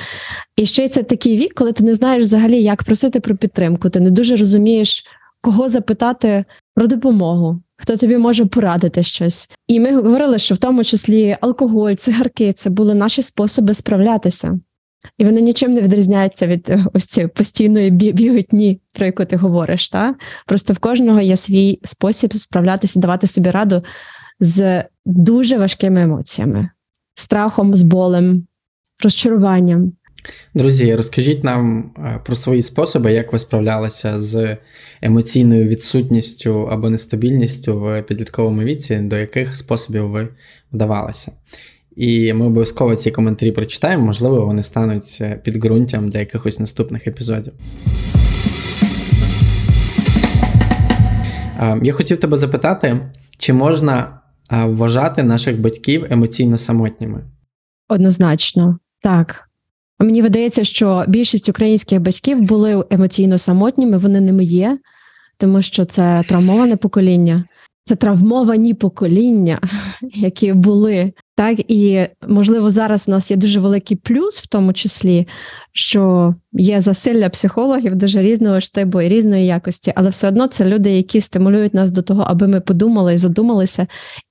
[0.55, 3.89] І ще й це такий вік, коли ти не знаєш взагалі, як просити про підтримку.
[3.89, 5.03] Ти не дуже розумієш,
[5.41, 6.45] кого запитати
[6.79, 9.51] про допомогу, хто тобі може порадити щось.
[9.67, 14.59] І ми говорили, що в тому числі алкоголь, цигарки це були наші способи справлятися.
[15.17, 19.89] І вони нічим не відрізняються від е, ось цієї постійної біготні, про яку ти говориш.
[19.89, 20.15] Та?
[20.45, 23.83] Просто в кожного є свій спосіб справлятися, давати собі раду
[24.39, 26.69] з дуже важкими емоціями,
[27.15, 28.47] страхом, з болем,
[29.03, 29.91] розчаруванням.
[30.53, 34.57] Друзі, розкажіть нам е, про свої способи, як ви справлялися з
[35.01, 40.27] емоційною відсутністю або нестабільністю в підлітковому віці, до яких способів ви
[40.73, 41.31] вдавалися.
[41.95, 47.53] І ми обов'язково ці коментарі прочитаємо, можливо, вони стануть е, підґрунтям для якихось наступних епізодів.
[51.81, 54.19] Я хотів тебе запитати, чи можна
[54.51, 57.23] вважати наших батьків емоційно самотніми?
[57.89, 59.48] Однозначно, так.
[59.99, 64.77] Мені видається, що більшість українських батьків були емоційно самотніми, вони ними є,
[65.37, 67.43] тому що це травмоване покоління,
[67.85, 69.59] це травмовані покоління,
[70.01, 71.13] які були.
[71.35, 75.27] Так і можливо зараз у нас є дуже великий плюс, в тому числі,
[75.73, 80.91] що є засилля психологів дуже різного штибу і різної якості, але все одно це люди,
[80.91, 83.87] які стимулюють нас до того, аби ми подумали і задумалися,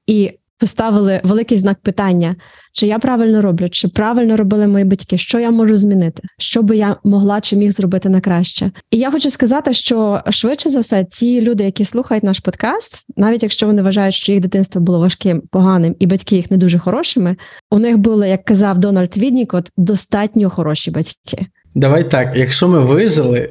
[0.07, 2.37] і поставили великий знак питання,
[2.73, 6.77] чи я правильно роблю, чи правильно робили мої батьки, що я можу змінити, що би
[6.77, 8.71] я могла чи міг зробити на краще.
[8.91, 13.43] І я хочу сказати, що швидше за все, ті люди, які слухають наш подкаст, навіть
[13.43, 17.37] якщо вони вважають, що їх дитинство було важким, поганим, і батьки їх не дуже хорошими,
[17.71, 21.47] у них були, як казав Дональд Віднікот, достатньо хороші батьки.
[21.75, 23.51] Давай так, якщо ми вижили.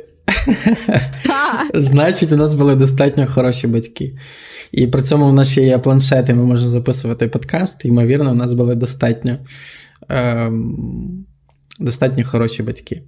[1.73, 4.17] Значить, у нас були достатньо хороші батьки.
[4.71, 8.53] І при цьому в нас ще є планшети, ми можемо записувати подкаст, ймовірно, у нас
[8.53, 9.37] були достатньо
[10.11, 10.51] е,
[11.79, 13.01] достатньо хороші батьки.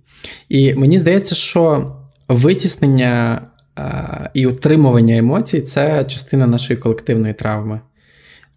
[0.49, 1.95] І мені здається, що
[2.27, 3.41] витіснення
[3.79, 7.81] е, і утримування емоцій це частина нашої колективної травми.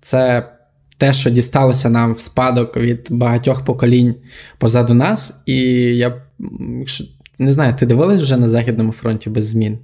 [0.00, 0.48] Це
[0.98, 4.14] те, що дісталося нам в спадок від багатьох поколінь
[4.58, 5.42] позаду нас.
[5.46, 5.56] І
[5.96, 6.22] я
[7.42, 9.78] не знаю, ти дивилась вже на Західному фронті без змін?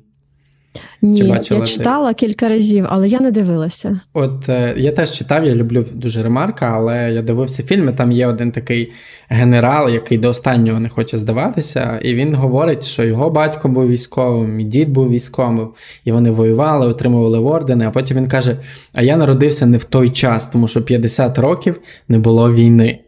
[1.03, 2.15] Ні, я читала ти?
[2.15, 4.01] кілька разів, але я не дивилася.
[4.15, 7.93] От е, я теж читав, я люблю дуже ремарка, але я дивився фільми.
[7.93, 8.93] Там є один такий
[9.29, 14.61] генерал, який до останнього не хоче здаватися, і він говорить, що його батько був військовим,
[14.61, 15.69] і дід був військовим,
[16.05, 17.87] і вони воювали, отримували ордени.
[17.87, 18.57] А потім він каже:
[18.95, 23.01] А я народився не в той час, тому що 50 років не було війни.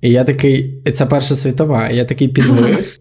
[0.00, 3.00] І я такий, це Перша світова, і я такий підвис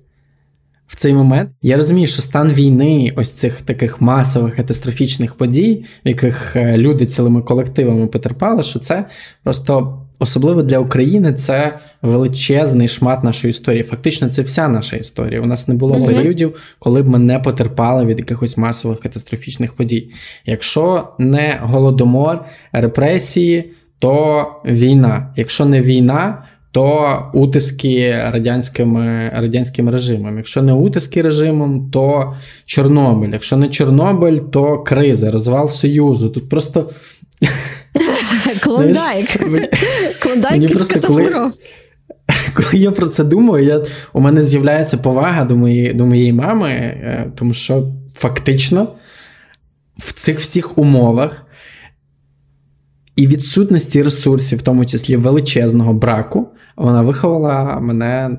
[0.88, 1.50] в цей момент.
[1.62, 7.06] Я розумію, що стан війни, ось цих таких масових катастрофічних подій, в яких е, люди
[7.06, 9.06] цілими колективами потерпали, що це
[9.44, 13.84] просто особливо для України, це величезний шмат нашої історії.
[13.84, 15.42] Фактично, це вся наша історія.
[15.42, 16.06] У нас не було Мгм.
[16.06, 20.10] періодів, коли б ми не потерпали від якихось масових катастрофічних подій.
[20.46, 25.34] Якщо не голодомор, репресії, то війна.
[25.36, 26.44] Якщо не війна,
[26.76, 28.98] то утиски радянським,
[29.34, 30.38] радянським режимом.
[30.38, 32.34] Якщо не утиски режимом, то
[32.66, 33.30] Чорнобиль.
[33.30, 36.30] Якщо не Чорнобиль, то криза, розвал Союзу.
[36.30, 36.90] Тут просто
[38.64, 39.28] Клондайк.
[40.20, 41.54] Клондайк із катастроф.
[42.54, 43.82] коли я про це думаю, я,
[44.14, 48.88] у мене з'являється повага до моєї, до моєї мами, е, тому що фактично
[49.98, 51.46] в цих всіх умовах
[53.16, 58.38] і відсутності ресурсів, в тому числі величезного браку, вона виховала мене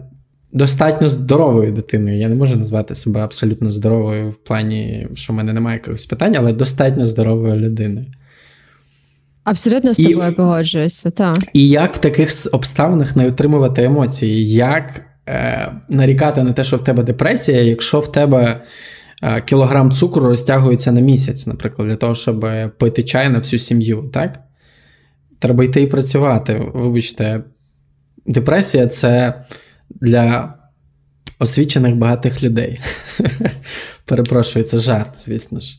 [0.52, 2.18] достатньо здоровою дитиною.
[2.18, 6.36] Я не можу назвати себе абсолютно здоровою в плані, що в мене немає якихось питань,
[6.38, 8.06] але достатньо здоровою людиною.
[9.44, 11.38] Абсолютно з І- тобою погоджуюся, так.
[11.52, 14.50] І як в таких обставинах не отримувати емоції?
[14.52, 18.60] Як е, нарікати на те, що в тебе депресія, якщо в тебе
[19.22, 22.46] е, кілограм цукру розтягується на місяць, наприклад, для того, щоб
[22.78, 24.38] пити чай на всю сім'ю, так?
[25.38, 26.70] Треба йти і працювати.
[26.74, 27.42] Вибачте,
[28.26, 29.44] депресія це
[29.90, 30.54] для
[31.38, 32.80] освічених багатих людей.
[34.04, 35.78] Перепрошую, це жарт, звісно ж.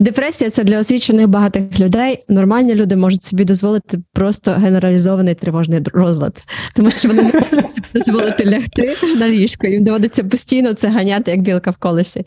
[0.00, 2.24] Депресія це для освічених багатих людей.
[2.28, 6.44] Нормальні люди можуть собі дозволити просто генералізований тривожний розлад,
[6.76, 9.66] тому що вони не можуть собі дозволити лягти на ліжко.
[9.66, 12.26] Їм доводиться постійно це ганяти, як білка в колесі.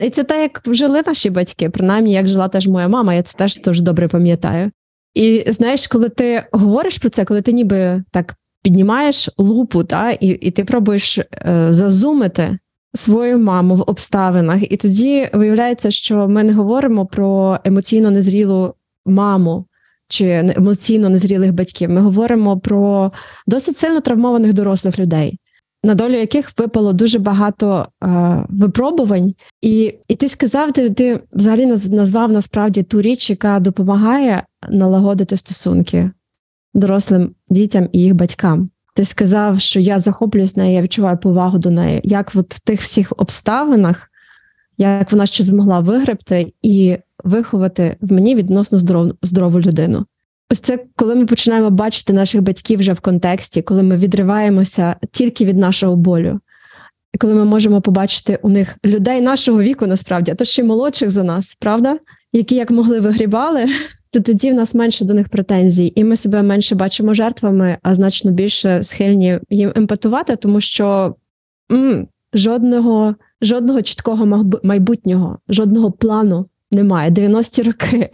[0.00, 3.38] І це те, як жили наші батьки, принаймні, як жила теж моя мама, я це
[3.38, 4.70] теж дуже добре пам'ятаю.
[5.14, 10.26] І знаєш, коли ти говориш про це, коли ти ніби так піднімаєш лупу, та, і,
[10.26, 12.58] і ти пробуєш е, зазумити
[12.94, 18.74] свою маму в обставинах, і тоді виявляється, що ми не говоримо про емоційно незрілу
[19.06, 19.66] маму
[20.08, 21.90] чи емоційно незрілих батьків.
[21.90, 23.12] Ми говоримо про
[23.46, 25.38] досить сильно травмованих дорослих людей,
[25.84, 28.08] на долю яких випало дуже багато е,
[28.48, 29.34] випробувань.
[29.62, 36.10] І, і ти сказав, ти, ти взагалі назвав насправді ту річ, яка допомагає налагодити стосунки
[36.74, 38.70] дорослим дітям і їх батькам.
[38.94, 42.00] Ти сказав, що я захоплююсь нею, я відчуваю повагу до неї.
[42.04, 44.10] Як от в тих всіх обставинах,
[44.78, 50.06] як вона ще змогла вигребти і виховати в мені відносно здоров, здорову людину.
[50.50, 55.44] Ось це коли ми починаємо бачити наших батьків вже в контексті, коли ми відриваємося тільки
[55.44, 56.40] від нашого болю,
[57.14, 60.64] і коли ми можемо побачити у них людей нашого віку, насправді, а то ще й
[60.64, 61.98] молодших за нас, правда,
[62.32, 63.66] які як могли вигрібали,
[64.14, 67.94] то тоді в нас менше до них претензій, і ми себе менше бачимо жертвами, а
[67.94, 71.14] значно більше схильні їм емпатувати, тому що
[71.72, 77.10] м, жодного, жодного чіткого майбутнього, жодного плану немає.
[77.10, 78.10] 90-ті роки,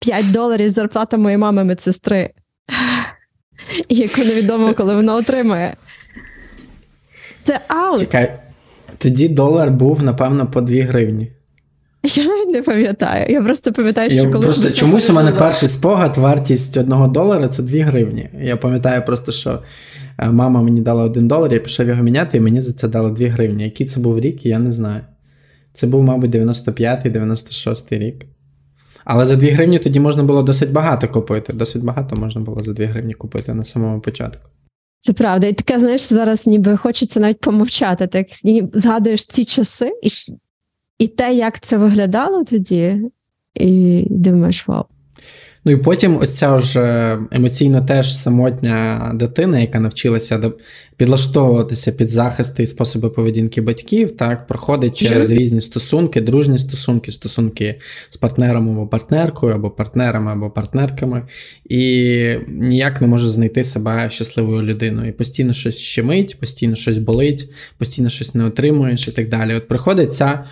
[0.00, 2.30] 5 доларів зарплата моєї мами медсестри,
[3.88, 5.76] яку невідомо, коли вона отримає.
[7.44, 8.00] Це аут.
[8.00, 8.40] Чекай,
[8.98, 11.32] тоді долар був, напевно, по 2 гривні.
[12.04, 13.32] Я навіть не пам'ятаю.
[13.32, 17.48] Я просто пам'ятаю, що Я коли просто чомусь у мене перший спогад, вартість одного долара
[17.48, 18.28] це 2 гривні.
[18.42, 19.62] Я пам'ятаю просто, що
[20.18, 23.10] е, мама мені дала 1 долар, я пішов його міняти, і мені за це дали
[23.10, 23.64] 2 гривні.
[23.64, 25.00] Який це був рік, я не знаю.
[25.72, 28.26] Це був, мабуть, 95-й, 96-й рік.
[29.04, 31.52] Але за 2 гривні тоді можна було досить багато купити.
[31.52, 34.48] Досить багато можна було за 2 гривні купити на самому початку.
[35.00, 35.46] Це правда.
[35.46, 38.06] І таке, знаєш, зараз ніби хочеться навіть помовчати.
[38.06, 38.26] Так
[38.72, 40.08] згадуєш ці часи і,
[40.98, 43.00] і те, як це виглядало тоді,
[43.54, 44.84] і думаєш, вау.
[45.66, 50.52] Ну і потім ось ця ж е, емоційно теж самотня дитина, яка навчилася
[50.96, 55.38] підлаштовуватися під захисти і способи поведінки батьків, так, проходить через Yes.
[55.38, 61.28] різні стосунки, дружні стосунки, стосунки з партнером або партнеркою, або партнерами, або партнерками,
[61.64, 61.78] і
[62.48, 65.08] ніяк не може знайти себе щасливою людиною.
[65.08, 69.54] І постійно щось щемить, постійно щось болить, постійно щось не отримуєш і так далі.
[69.54, 70.44] От приходить ця.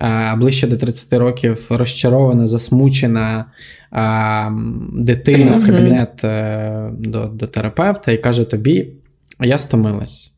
[0.00, 3.44] Е, Ближче до 30 років розчарована, засмучена
[3.90, 8.92] а, м, дитина в кабінет е, до, до терапевта і каже тобі:
[9.40, 10.32] я стомилась.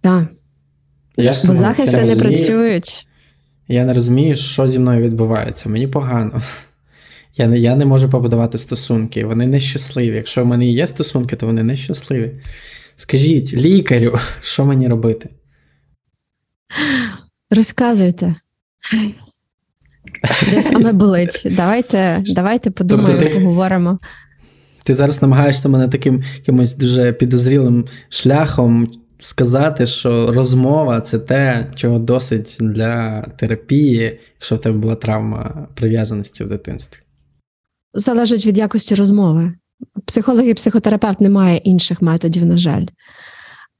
[0.00, 0.28] Так.
[1.16, 3.06] Я Бо захисти не розумію- працюють.
[3.68, 5.68] Я не розумію, що зі мною відбувається.
[5.68, 6.40] Мені погано.
[7.36, 9.24] Я не, я не можу побудувати стосунки.
[9.24, 10.16] Вони нещасливі.
[10.16, 12.40] Якщо в мене є стосунки, то вони нещасливі.
[12.96, 15.28] Скажіть, лікарю, що мені робити?
[17.52, 18.34] Розказуйте.
[20.50, 21.46] Де саме болить?
[21.50, 23.98] Давайте, давайте подумаємо, Тобто ти- поговоримо.
[24.84, 31.98] Ти зараз намагаєшся мене таким якимось дуже підозрілим шляхом сказати, що розмова це те, чого
[31.98, 37.00] досить для терапії, якщо в тебе була травма прив'язаності в дитинстві.
[37.94, 39.54] Залежить від якості розмови.
[40.06, 42.86] Психолог і психотерапевт немає інших методів, на жаль.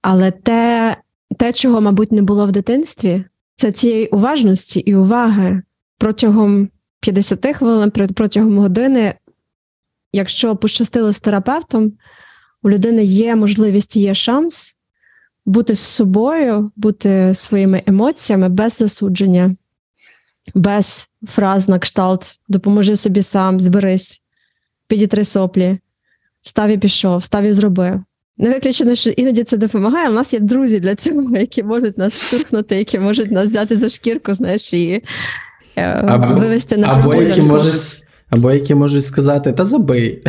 [0.03, 0.97] Але те,
[1.39, 3.25] те, чого, мабуть, не було в дитинстві,
[3.63, 5.63] це цієї уважності і уваги
[5.99, 6.69] протягом
[7.01, 9.15] 50 хвилин, протягом години.
[10.13, 11.93] Якщо пощастило з терапевтом,
[12.63, 14.79] у людини є можливість, є шанс
[15.47, 19.57] бути з собою, бути своїми емоціями без засудження,
[20.55, 24.23] без фраз на кшталт допоможи собі сам, зберись,
[24.87, 25.79] підітри соплі,
[26.43, 28.05] встав і пішов, встав і зробив.
[28.43, 30.11] Не виключено, що іноді це допомагає.
[30.11, 33.89] У нас є друзі для цього, які можуть нас штурхнути, які можуть нас взяти за
[33.89, 35.03] шкірку, знаєш, і
[35.77, 37.73] е, Або- вивести на Або які, можуть,
[38.31, 40.23] або які можуть сказати, та забий.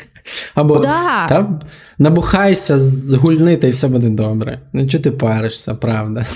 [0.54, 1.26] Або Да.
[1.28, 1.60] та
[1.98, 4.60] набухайся, згульни, та й все буде добре.
[4.72, 6.26] Ну чого ти паришся, правда?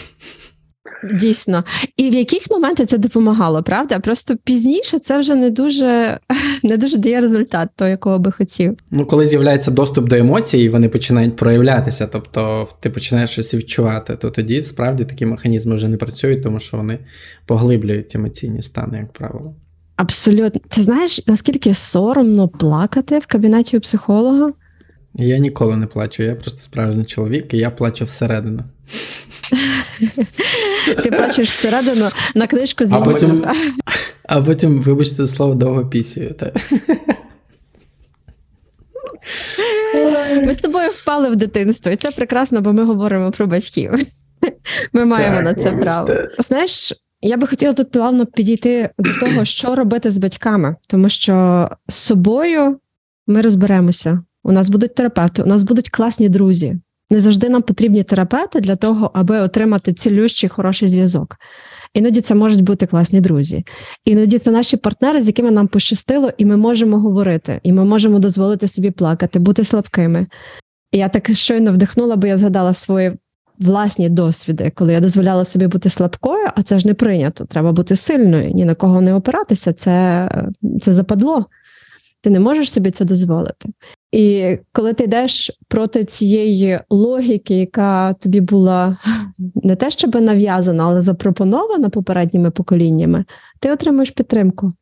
[1.04, 1.64] Дійсно.
[1.96, 3.98] І в якісь моменти це допомагало, правда?
[3.98, 6.18] Просто пізніше це вже не дуже,
[6.62, 8.76] не дуже дає результат, того, якого би хотів.
[8.90, 14.30] Ну, коли з'являється доступ до емоцій, вони починають проявлятися, тобто ти починаєш щось відчувати, то
[14.30, 16.98] тоді справді такі механізми вже не працюють, тому що вони
[17.46, 19.54] поглиблюють емоційні стани, як правило.
[19.96, 20.60] Абсолютно.
[20.68, 24.52] Ти знаєш, наскільки соромно плакати в кабінеті у психолога?
[25.14, 28.64] Я ніколи не плачу, я просто справжній чоловік, і я плачу всередину.
[31.02, 33.44] Ти плачеш всередину на книжку з потім-
[34.28, 36.34] А потім, вибачте слово, довго пісію.
[40.44, 43.92] Ми з тобою впали в дитинство, і це прекрасно, бо ми говоримо про батьків.
[44.92, 46.08] Ми маємо Так, на це право.
[46.38, 51.68] Знаєш, я би хотіла тут плавно підійти до того, що робити з батьками, тому що
[51.88, 52.78] з собою
[53.26, 54.22] ми розберемося.
[54.42, 56.76] У нас будуть терапевти, у нас будуть класні друзі.
[57.10, 61.36] Не завжди нам потрібні терапевти для того, аби отримати цілющий хороший зв'язок.
[61.94, 63.64] Іноді це можуть бути класні друзі.
[64.04, 68.18] Іноді це наші партнери, з якими нам пощастило, і ми можемо говорити, і ми можемо
[68.18, 70.26] дозволити собі плакати, бути слабкими.
[70.92, 73.12] І я так щойно вдихнула, бо я згадала свої
[73.58, 77.44] власні досвіди, коли я дозволяла собі бути слабкою, а це ж не прийнято.
[77.44, 79.72] Треба бути сильною, ні на кого не опиратися.
[79.72, 80.28] Це,
[80.80, 81.46] це западло.
[82.20, 83.68] Ти не можеш собі це дозволити.
[84.12, 88.96] І коли ти йдеш проти цієї логіки, яка тобі була
[89.54, 93.24] не те, щоб нав'язана, але запропонована попередніми поколіннями,
[93.60, 94.72] ти отримуєш підтримку,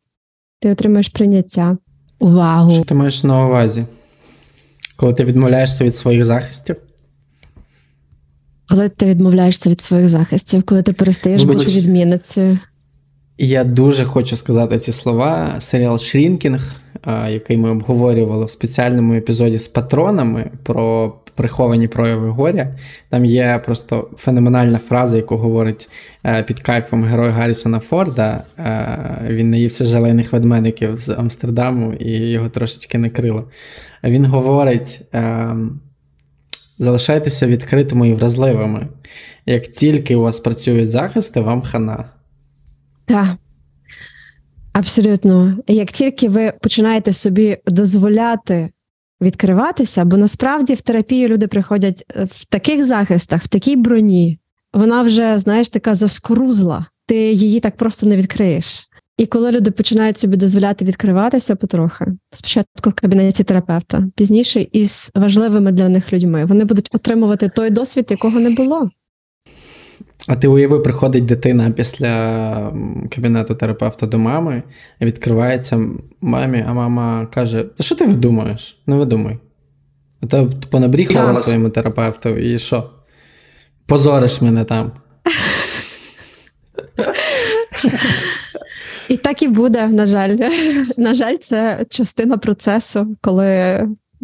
[0.60, 1.76] ти отримуєш прийняття,
[2.18, 2.70] увагу.
[2.70, 3.84] Що ти маєш на увазі?
[4.96, 6.76] Коли ти відмовляєшся від своїх захистів?
[8.68, 11.56] Коли ти відмовляєшся від своїх захистів, коли ти перестаєш Вибач.
[11.56, 12.58] бути відмінницею.
[13.40, 15.54] Я дуже хочу сказати ці слова.
[15.58, 16.76] Серіал Shrinking,
[17.28, 22.78] який ми обговорювали в спеціальному епізоді з патронами про приховані прояви горя.
[23.10, 25.88] Там є просто феноменальна фраза, яку говорить
[26.24, 28.44] е, під кайфом герой Гаррісона Форда.
[28.58, 33.50] Е, Він наївся желейних ведмедиків з Амстердаму і його трошечки накрило.
[34.04, 35.00] Він говорить.
[35.14, 35.56] е,
[36.80, 38.88] Залишайтеся відкритими і вразливими.
[39.46, 42.04] Як тільки у вас працюють захисти, вам хана.
[43.08, 43.36] Так.
[44.72, 45.58] Абсолютно.
[45.66, 48.70] Як тільки ви починаєте собі дозволяти
[49.20, 54.38] відкриватися, бо насправді в терапію люди приходять е, в таких захистах, в такій броні,
[54.72, 58.84] вона вже, знаєш, така заскорузла, ти її так просто не відкриєш.
[59.16, 65.72] І коли люди починають собі дозволяти відкриватися потрохи, спочатку в кабінеті терапевта, пізніше із важливими
[65.72, 68.90] для них людьми, вони будуть отримувати той досвід, якого не було.
[70.28, 72.72] А ти уяви, приходить дитина після
[73.14, 74.62] кабінету терапевта до мами,
[75.00, 75.80] відкривається
[76.20, 78.82] мамі, а мама каже: що ти видумаєш?
[78.86, 79.38] Не видумай.
[80.22, 82.90] А то понабріхала своєму терапевту, і що?
[83.86, 84.92] Позориш мене там.
[89.08, 90.36] І так і буде, на жаль.
[90.96, 93.80] На жаль, це частина процесу, коли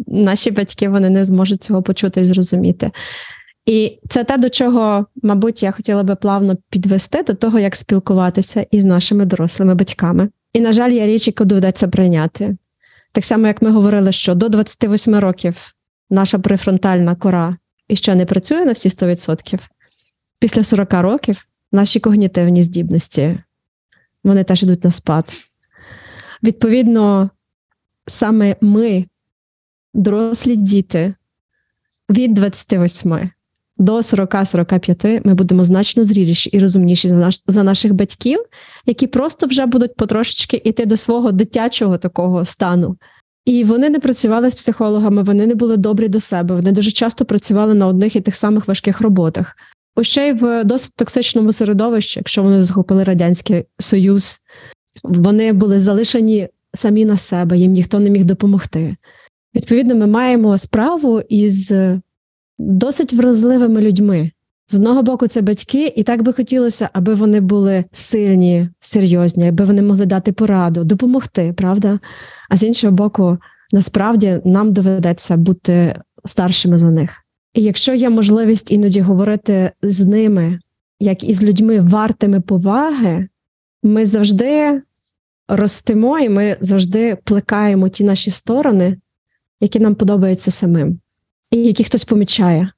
[0.07, 2.91] наші батьки вони не зможуть цього почути і зрозуміти.
[3.65, 8.65] І це те, до чого, мабуть, я хотіла би плавно підвести до того, як спілкуватися
[8.71, 10.29] із нашими дорослими батьками.
[10.53, 12.57] І, на жаль, є річ, яку доведеться прийняти.
[13.11, 15.73] Так само, як ми говорили, що до 28 років
[16.09, 17.57] наша префронтальна кора
[17.87, 19.59] іще не працює на всі 100%.
[20.39, 23.39] Після 40 років наші когнітивні здібності
[24.23, 25.33] вони теж йдуть на спад.
[26.43, 27.29] Відповідно,
[28.07, 29.05] саме ми,
[29.93, 31.13] дорослі діти,
[32.09, 33.29] від 28
[33.77, 38.39] до 40-45 ми будемо значно зріліші і розумніші за, наш, за наших батьків,
[38.85, 42.97] які просто вже будуть потрошечки йти до свого дитячого такого стану.
[43.45, 46.55] І вони не працювали з психологами, вони не були добрі до себе.
[46.55, 49.55] Вони дуже часто працювали на одних і тих самих важких роботах.
[50.01, 54.39] Ще й в досить токсичному середовищі, якщо вони захопили радянський союз,
[55.03, 58.95] вони були залишені самі на себе, їм ніхто не міг допомогти.
[59.55, 61.71] Відповідно, ми маємо справу із
[62.57, 64.31] досить вразливими людьми.
[64.67, 69.65] З одного боку, це батьки, і так би хотілося, аби вони були сильні, серйозні, аби
[69.65, 71.99] вони могли дати пораду, допомогти, правда?
[72.49, 73.37] А з іншого боку,
[73.71, 77.25] насправді нам доведеться бути старшими за них.
[77.53, 80.59] І якщо є можливість іноді говорити з ними,
[80.99, 83.27] як із людьми вартими поваги,
[83.83, 84.81] ми завжди
[85.47, 88.97] ростемо і ми завжди плекаємо ті наші сторони,
[89.61, 90.99] які нам подобаються самим,
[91.51, 92.71] і які хтось помічає.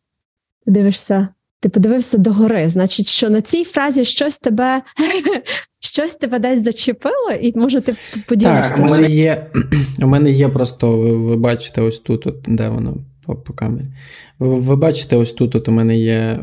[0.65, 1.27] Ти дивишся,
[1.59, 2.69] ти подивився догори.
[2.69, 4.81] Значить, що на цій фразі щось тебе
[5.79, 7.95] щось тебе десь зачепило, і може ти
[8.27, 8.75] поділишся.
[8.75, 9.51] Так, у мене є,
[10.01, 13.85] у мене є просто, ви, ви бачите, ось тут, от, де воно по, по камері.
[14.39, 16.39] Ви, ви бачите, ось тут от у мене є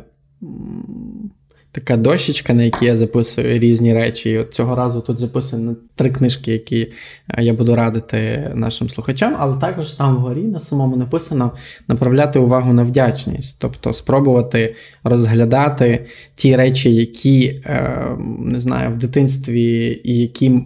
[1.74, 4.30] така дощечка, на якій я записую різні речі.
[4.30, 6.92] І от цього разу тут записано три книжки, які
[7.28, 11.52] е, я буду радити нашим слухачам, але також там вгорі на самому написано
[11.88, 18.08] направляти увагу на вдячність, тобто спробувати розглядати ті речі, які е,
[18.38, 20.60] не знаю, в дитинстві і які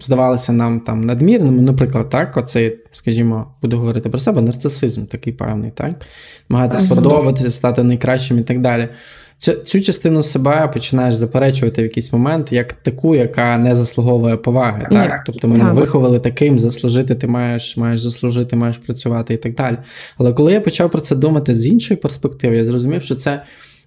[0.00, 1.62] здавалися нам там надмірними.
[1.62, 5.94] Наприклад, так, оцей, скажімо, буду говорити про себе, нарцисизм такий певний, так?
[6.48, 8.88] Намагатися сподобатися, стати найкращим і так далі.
[9.38, 14.86] Цю, цю частину себе починаєш заперечувати в якийсь момент як таку, яка не заслуговує поваги.
[14.90, 15.22] Так?
[15.26, 15.74] Тобто мене так.
[15.74, 19.76] виховали таким, заслужити ти маєш, маєш заслужити, маєш працювати і так далі.
[20.18, 23.42] Але коли я почав про це думати з іншої перспективи, я зрозумів, що це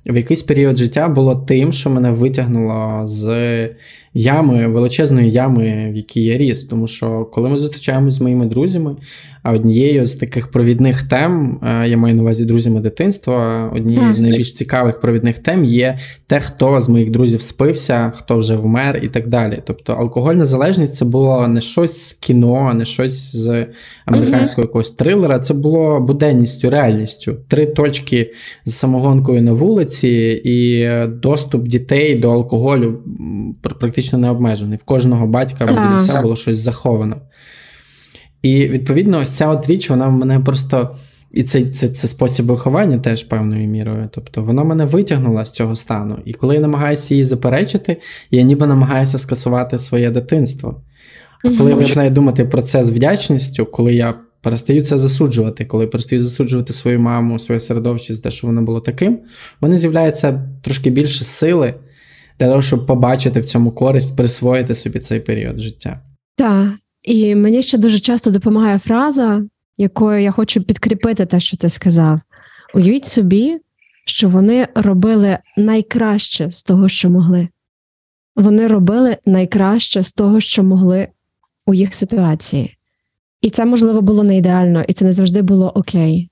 [0.05, 3.69] в якийсь період життя було тим, що мене витягнуло з
[4.17, 6.65] ями, величезної ями, в якій я ріс.
[6.65, 8.95] Тому що коли ми зустрічаємося з моїми друзями,
[9.43, 14.21] а однією з таких провідних тем, е, я маю на увазі друзями дитинства, однією з
[14.21, 15.97] найбільш цікавих провідних тем є
[16.27, 19.61] те, хто з моїх друзів спився, хто вже вмер і так далі.
[19.65, 23.65] Тобто алкогольна залежність це було не щось з кіно, не щось з
[24.05, 25.39] американського якогось трилера.
[25.39, 27.37] Це було буденністю, реальністю.
[27.47, 28.33] Три точки
[28.65, 33.77] з самогонкою на вулиці, і е, доступ дітей до алкоголю м, пр-
[34.07, 34.77] практично не обмежений.
[34.77, 37.21] В кожного батька в дідуся було щось заховано.
[38.41, 40.95] І відповідно, ось ця от річ, вона мене просто.
[41.31, 44.09] І це, це, це спосіб виховання теж певною мірою.
[44.11, 46.19] Тобто вона мене витягнула з цього стану.
[46.25, 47.97] І коли я намагаюся її заперечити,
[48.31, 50.81] я ніби намагаюся скасувати своє дитинство.
[51.43, 55.83] А коли я починаю думати про це з вдячністю, коли я перестаю це засуджувати, коли
[55.83, 59.19] я перестаю засуджувати свою маму, своє середовище за те, що воно було таким, в
[59.61, 61.73] мене з'являється трошки більше сили
[62.39, 66.01] для того, щоб побачити в цьому користь, присвоїти собі цей період життя.
[66.35, 66.73] Так,
[67.03, 69.43] і мені ще дуже часто допомагає фраза,
[69.77, 72.19] якою я хочу підкріпити те, що ти сказав.
[72.75, 73.57] Уявіть собі,
[74.05, 77.47] що вони робили найкраще з того, що могли.
[78.35, 81.07] Вони робили найкраще з того, що могли
[81.65, 82.77] у їх ситуації.
[83.41, 86.29] І це, можливо, було не ідеально, і це не завжди було окей.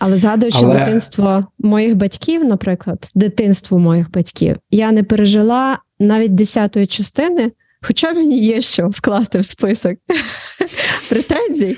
[0.00, 6.86] Але згадуючи Але- дитинство моїх батьків, наприклад, дитинство моїх батьків, я не пережила навіть десятої
[6.86, 7.52] частини,
[7.82, 9.94] хоча мені є що вкласти в список
[11.08, 11.76] претензій,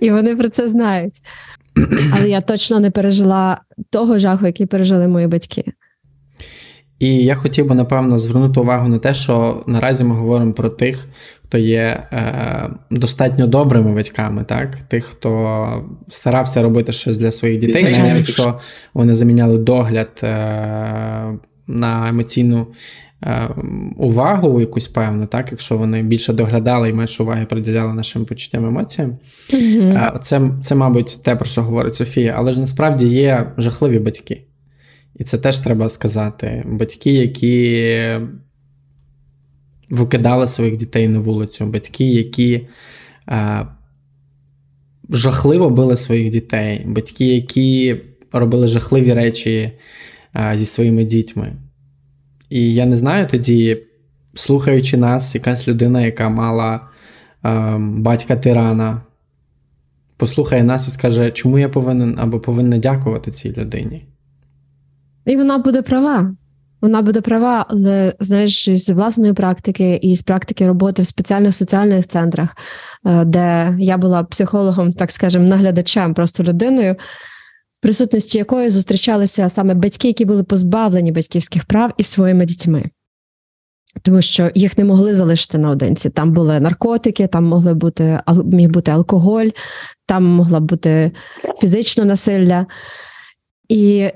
[0.00, 1.14] і вони про це знають.
[2.12, 3.60] Але я точно не пережила
[3.90, 5.64] того жаху, який пережили мої батьки.
[6.98, 11.06] І я хотів би, напевно, звернути увагу на те, що наразі ми говоримо про тих,
[11.48, 14.76] хто є е, достатньо добрими батьками, так?
[14.76, 18.58] Тих, хто старався робити щось для своїх дітей, навіть якщо
[18.94, 20.28] вони заміняли догляд е,
[21.66, 22.66] на емоційну
[23.22, 23.48] е,
[23.96, 25.48] увагу якусь певну, так?
[25.50, 29.18] якщо вони більше доглядали і менше уваги приділяли нашим почуттям емоціям.
[29.52, 34.42] Е, Це, це, мабуть, те, про що говорить Софія, але ж насправді є жахливі батьки.
[35.18, 36.64] І це теж треба сказати.
[36.66, 37.90] Батьки, які
[39.90, 42.68] викидали своїх дітей на вулицю, батьки, які
[43.28, 43.66] е,
[45.10, 48.00] жахливо били своїх дітей, батьки, які
[48.32, 49.72] робили жахливі речі
[50.36, 51.52] е, зі своїми дітьми.
[52.50, 53.82] І я не знаю тоді,
[54.34, 56.88] слухаючи нас, якась людина, яка мала
[57.44, 59.02] е, батька тирана,
[60.16, 64.06] послухає нас і скаже, чому я повинен або повинна дякувати цій людині.
[65.24, 66.34] І вона буде права.
[66.86, 72.06] Вона буде права, але знаєш, з власної практики і з практики роботи в спеціальних соціальних
[72.06, 72.56] центрах,
[73.06, 76.96] е, де я була психологом, так скажемо, наглядачем, просто людиною,
[77.78, 82.90] в присутності якої зустрічалися саме батьки, які були позбавлені батьківських прав із своїми дітьми.
[84.02, 86.10] Тому що їх не могли залишити наодинці.
[86.10, 89.48] Там були наркотики, там могли бути міг бути алкоголь,
[90.06, 91.12] там могла бути
[91.60, 92.66] фізичне насилля.
[93.68, 94.10] І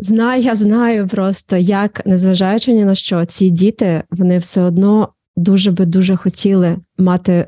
[0.00, 5.70] Знаю, я знаю просто, як, незважаючи ні на що, ці діти вони все одно дуже
[5.70, 7.46] би дуже хотіли мати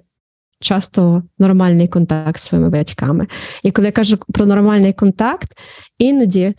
[0.61, 3.27] часто нормальний контакт з своїми батьками.
[3.63, 5.59] І коли я кажу про нормальний контакт,
[5.99, 6.55] іноді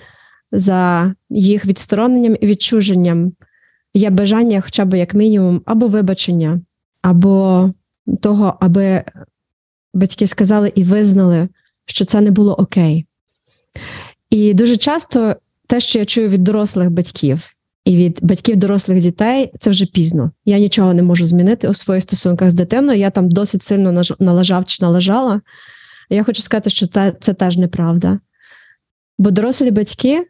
[0.52, 3.34] за їх відстороненням і відчуженням
[3.94, 6.62] є бажання, хоча б як мінімум, або вибачення,
[7.02, 7.70] або
[8.22, 9.04] того, аби
[9.94, 11.50] батьки сказали і визнали,
[11.86, 13.06] що це не було окей.
[14.30, 15.36] І дуже часто
[15.72, 17.53] те, що я чую від дорослих батьків
[17.86, 20.32] і від батьків дорослих дітей, це вже пізно.
[20.45, 22.99] Я нічого не можу змінити у своїх стосунках з дитиною.
[22.99, 25.41] Я там досить сильно налажав чи налажала.
[26.09, 28.19] Я хочу сказати, що це, це теж неправда.
[29.17, 30.28] Бо дорослі батьки,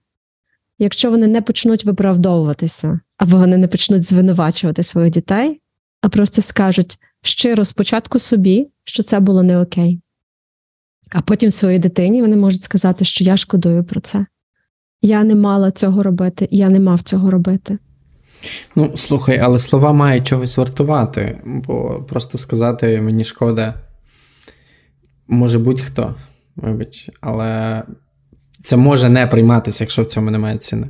[0.79, 5.61] якщо вони не почнуть виправдовуватися, або вони не почнуть звинувачувати своїх дітей,
[6.01, 10.01] а просто скажуть щиро спочатку собі, що це було не окей.
[11.09, 14.25] А потім своїй дитині вони можуть сказати, що я шкодую про це.
[15.01, 17.77] Я не мала цього робити, я не мав цього робити.
[18.75, 23.73] Ну, слухай, але слова мають чогось вартувати, бо просто сказати мені шкода,
[25.27, 26.15] може будь-хто,
[26.55, 27.83] вибач, але
[28.63, 30.87] це може не прийматися, якщо в цьому немає ціни.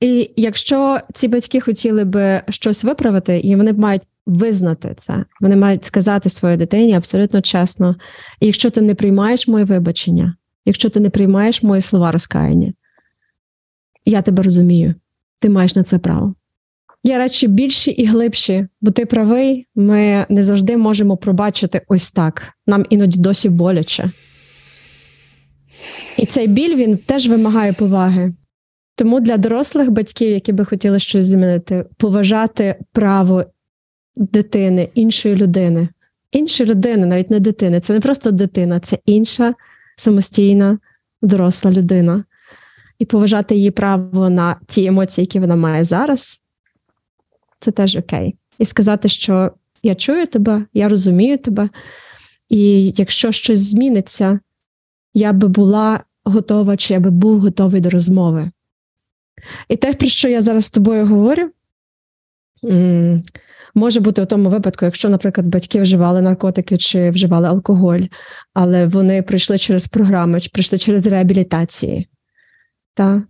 [0.00, 5.84] І якщо ці батьки хотіли би щось виправити, і вони мають визнати це, вони мають
[5.84, 7.96] сказати своїй дитині абсолютно чесно.
[8.40, 12.72] І якщо ти не приймаєш моє вибачення, якщо ти не приймаєш мої слова розкаяння,
[14.10, 14.94] я тебе розумію,
[15.40, 16.34] ти маєш на це право.
[17.04, 22.42] Є речі більші і глибші, бо ти правий, ми не завжди можемо пробачити ось так.
[22.66, 24.10] Нам іноді досі боляче.
[26.18, 28.32] І цей біль він теж вимагає поваги.
[28.96, 33.44] Тому для дорослих батьків, які би хотіли щось змінити, поважати право
[34.16, 35.88] дитини, іншої людини,
[36.32, 37.80] іншої людини, навіть не дитини.
[37.80, 39.54] Це не просто дитина, це інша
[39.96, 40.78] самостійна
[41.22, 42.24] доросла людина.
[42.98, 46.42] І поважати її право на ті емоції, які вона має зараз,
[47.60, 48.36] це теж окей.
[48.58, 51.68] І сказати, що я чую тебе, я розумію тебе,
[52.48, 54.40] і якщо щось зміниться,
[55.14, 58.50] я би була готова, чи я би був готовий до розмови.
[59.68, 61.50] І те, про що я зараз з тобою говорю,
[63.74, 68.00] може бути у тому випадку, якщо, наприклад, батьки вживали наркотики чи вживали алкоголь,
[68.54, 72.08] але вони пройшли через програми, чи пройшли через реабілітації.
[72.96, 73.22] Та?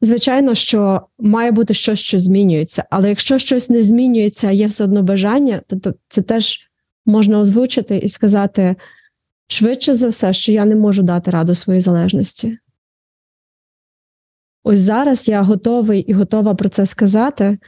[0.00, 4.84] Звичайно, що має бути щось, що змінюється, але якщо щось не змінюється, а є все
[4.84, 6.70] одно бажання, то це теж
[7.06, 8.76] можна озвучити і сказати
[9.48, 12.58] швидше за все, що я не можу дати раду своїй залежності.
[14.62, 17.58] Ось зараз я готовий і готова про це сказати,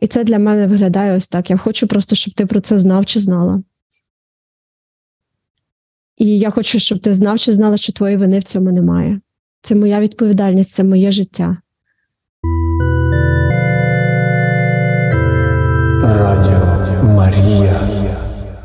[0.00, 1.50] і це для мене виглядає ось так.
[1.50, 3.62] Я хочу просто, щоб ти про це знав чи знала.
[6.16, 9.20] І я хочу, щоб ти знав чи знала, що твоєї вини в цьому немає.
[9.66, 11.56] Це моя відповідальність, це моє життя.
[16.02, 17.80] Радіо Марія.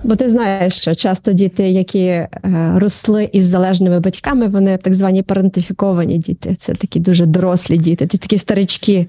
[0.04, 2.30] Бо ти знаєш, що часто діти, які е,
[2.76, 6.56] росли із залежними батьками, вони так звані парентифіковані діти.
[6.56, 9.08] Це такі дуже дорослі діти, такі старички.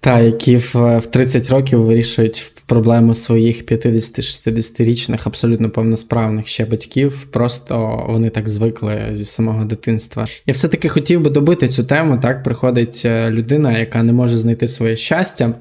[0.00, 7.26] Та, які в, в 30 років вирішують проблему своїх 50-60-річних, абсолютно повносправних ще батьків.
[7.30, 10.24] Просто вони так звикли зі самого дитинства.
[10.46, 12.18] Я все-таки хотів би добити цю тему.
[12.22, 15.54] Так приходить е, людина, яка не може знайти своє щастя.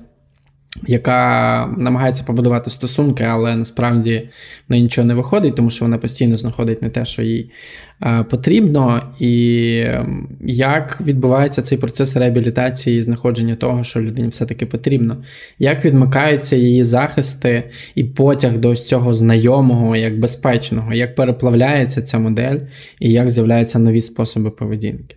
[0.88, 4.30] Яка намагається побудувати стосунки, але насправді
[4.70, 7.52] неї нічого не виходить, тому що вона постійно знаходить не те, що їй
[8.04, 10.08] е, потрібно, і е,
[10.46, 15.18] як відбувається цей процес реабілітації і знаходження того, що людині все-таки потрібно,
[15.60, 17.64] як відмикаються її захисти
[17.96, 22.60] і потяг до ось цього знайомого, як безпечного, як переплавляється ця модель,
[23.00, 25.17] і як з'являються нові способи поведінки.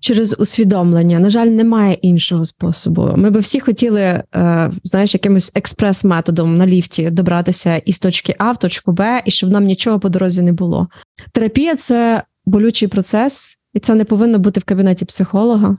[0.00, 1.18] Через усвідомлення.
[1.18, 3.10] На жаль, немає іншого способу.
[3.16, 8.58] Ми би всі хотіли, е, знаєш, якимось експрес-методом на ліфті добратися із точки А в
[8.58, 10.88] точку Б, і щоб нам нічого по дорозі не було.
[11.32, 15.76] Терапія це болючий процес, і це не повинно бути в кабінеті психолога.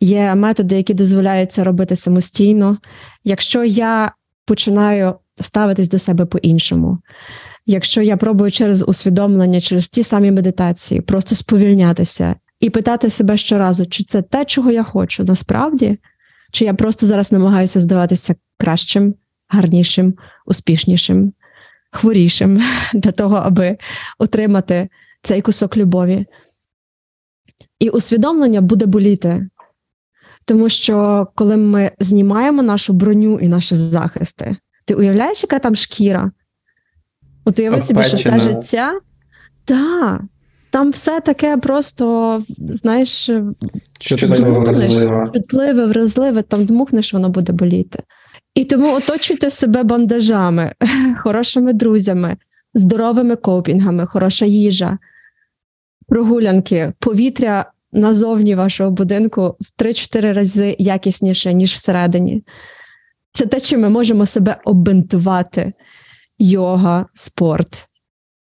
[0.00, 2.78] Є методи, які дозволяють це робити самостійно.
[3.24, 4.12] Якщо я
[4.44, 6.98] починаю ставитись до себе по-іншому,
[7.66, 13.86] якщо я пробую через усвідомлення, через ті самі медитації, просто сповільнятися і питати себе щоразу,
[13.86, 15.98] чи це те, чого я хочу насправді,
[16.52, 19.14] чи я просто зараз намагаюся здаватися кращим,
[19.48, 20.14] гарнішим,
[20.46, 21.32] успішнішим,
[21.90, 22.62] хворішим
[22.94, 23.76] для того, аби
[24.18, 24.88] отримати
[25.22, 26.26] цей кусок любові.
[27.78, 29.48] І усвідомлення буде боліти.
[30.44, 36.30] Тому що коли ми знімаємо нашу броню і наші захисти, ти уявляєш, яка там шкіра?
[37.44, 39.00] От уяви собі, що це життя.
[39.64, 40.20] Так,
[40.70, 43.30] там все таке просто, знаєш,
[45.34, 48.02] чутливе, вразливе, там дмухнеш, воно буде боліти.
[48.54, 50.72] І тому оточуйте себе бандажами,
[51.22, 52.36] хорошими друзями,
[52.74, 54.98] здоровими копінгами, хороша їжа,
[56.08, 62.44] прогулянки, повітря назовні вашого будинку в 3-4 рази якісніше, ніж всередині.
[63.32, 65.72] Це те, чим ми можемо себе оббинтувати.
[66.38, 67.88] Йога, спорт.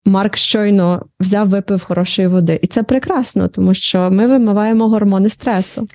[0.08, 2.60] Марк щойно взяв, випив хорошої води.
[2.62, 5.88] І це прекрасно, тому що ми вимиваємо гормони стресу.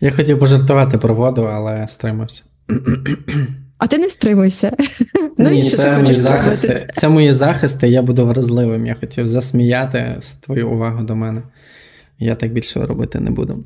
[0.00, 2.42] Я хотів пожартувати про воду, але стримався.
[3.78, 4.76] А ти не стримуйся.
[5.38, 6.86] Ну, Ні, це мої захисти.
[6.92, 8.86] Це мої захисти, я буду вразливим.
[8.86, 11.42] Я хотів засміяти з твою увагу до мене.
[12.18, 13.64] Я так більше робити не буду.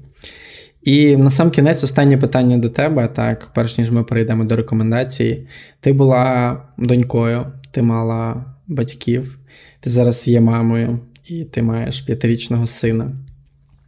[0.83, 5.49] І на сам кінець останнє питання до тебе, так, перш ніж ми перейдемо до рекомендації.
[5.81, 9.39] Ти була донькою, ти мала батьків,
[9.81, 13.11] ти зараз є мамою, і ти маєш п'ятирічного сина.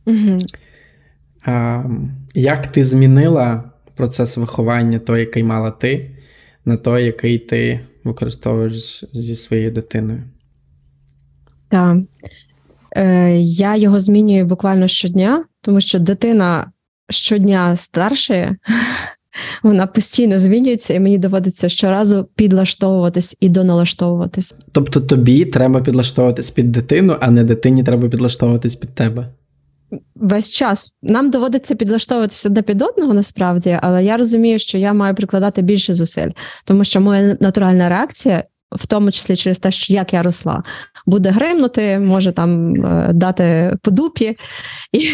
[0.07, 0.39] Мгм.
[1.45, 1.85] А,
[2.35, 6.11] як ти змінила процес виховання, той, який мала ти,
[6.65, 10.23] на той, який ти використовуєш зі своєю дитиною?
[11.69, 11.99] Так.
[12.97, 16.73] Е, я його змінюю буквально щодня, тому що дитина
[17.11, 18.57] щодня старшає,
[19.63, 24.57] вона постійно змінюється, і мені доводиться щоразу підлаштовуватись і доналаштовуватись.
[24.73, 29.29] Тобто тобі треба підлаштовуватись під дитину, а не дитині треба підлаштовуватись під тебе.
[30.15, 35.15] Весь час нам доводиться підлаштовуватися одне під одного насправді, але я розумію, що я маю
[35.15, 36.31] прикладати більше зусиль,
[36.65, 40.63] тому що моя натуральна реакція, в тому числі через те, що як я росла,
[41.07, 44.37] буде гримнути, може там е, дати по дупі.
[44.93, 45.09] І,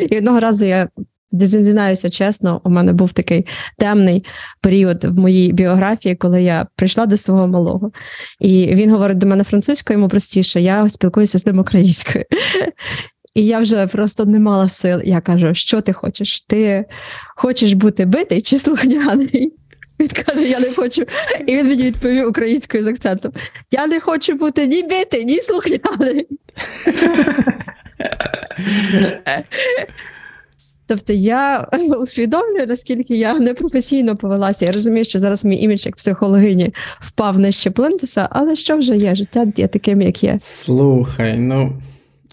[0.10, 0.88] і одного разу я
[1.32, 3.46] зізнаюся чесно, у мене був такий
[3.78, 4.24] темний
[4.60, 7.90] період в моїй біографії, коли я прийшла до свого малого.
[8.40, 12.24] І він говорить до мене французькою, йому простіше, я спілкуюся з ним українською.
[13.34, 15.00] І я вже просто не мала сил.
[15.04, 16.40] Я кажу: що ти хочеш?
[16.40, 16.84] Ти
[17.36, 19.52] хочеш бути битий чи слухняний?
[20.00, 21.04] Він каже: Я не хочу.
[21.46, 23.32] І він мені відповів українською з акцентом:
[23.70, 26.26] Я не хочу бути ні битий, ні слухняний.
[30.90, 31.68] Тобто я
[32.00, 34.64] усвідомлюю, наскільки я непрофесійно повелася.
[34.64, 39.14] Я розумію, що зараз мій імідж як психологині впав нижче плинтуса, але що вже є?
[39.14, 40.36] Життя є таким, як є.
[40.38, 41.72] Слухай, ну.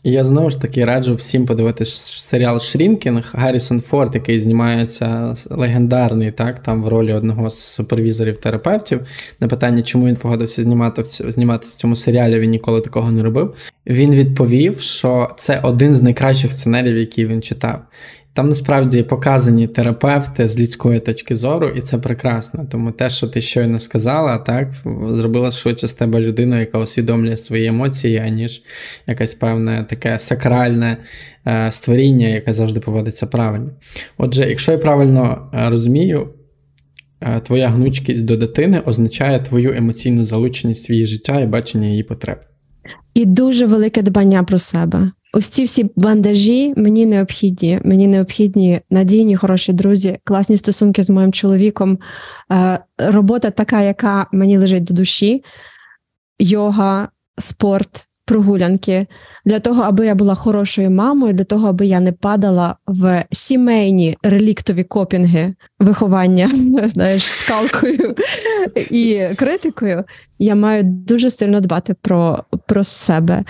[0.04, 1.92] Я знову ж таки раджу всім подивитися
[2.26, 3.30] серіал Shrinking.
[3.34, 9.00] Гаррісон Форд, який знімається легендарний, так, там в ролі одного з супервізорів-терапевтів.
[9.40, 13.54] На питання, чому він погодився знімати зніматися в цьому серіалі, він ніколи такого не робив.
[13.88, 17.82] Він відповів, що це один з найкращих сценаріїв, які він читав.
[18.38, 22.68] Там насправді показані терапевти з людської точки зору, і це прекрасно.
[22.72, 24.72] Тому те, що ти щойно сказала, так
[25.10, 28.64] зробила швидше з тебе людину, яка усвідомлює свої емоції, аніж
[29.08, 30.98] якесь певне таке сакральне
[31.48, 33.72] е, створіння, яке завжди поводиться правильно.
[34.18, 36.30] Отже, якщо я правильно е, розумію,
[37.22, 42.04] е, твоя гнучкість до дитини означає твою емоційну залученість в її життя і бачення її
[42.04, 42.38] потреб.
[43.14, 45.12] І дуже велике дбання про себе.
[45.38, 47.80] Ось ці всі бандажі мені необхідні.
[47.84, 52.00] Мені необхідні надійні, хороші друзі, класні стосунки з моїм чоловіком,
[52.52, 55.44] е, робота така, яка мені лежить до душі,
[56.40, 59.08] йога, спорт, прогулянки
[59.46, 64.18] для того, аби я була хорошою мамою, для того, аби я не падала в сімейні
[64.24, 66.52] реліктові копінги виховання,
[66.88, 68.16] знаєш, скалкою
[68.92, 70.04] і критикою.
[70.40, 73.44] Я маю дуже сильно дбати про, про себе.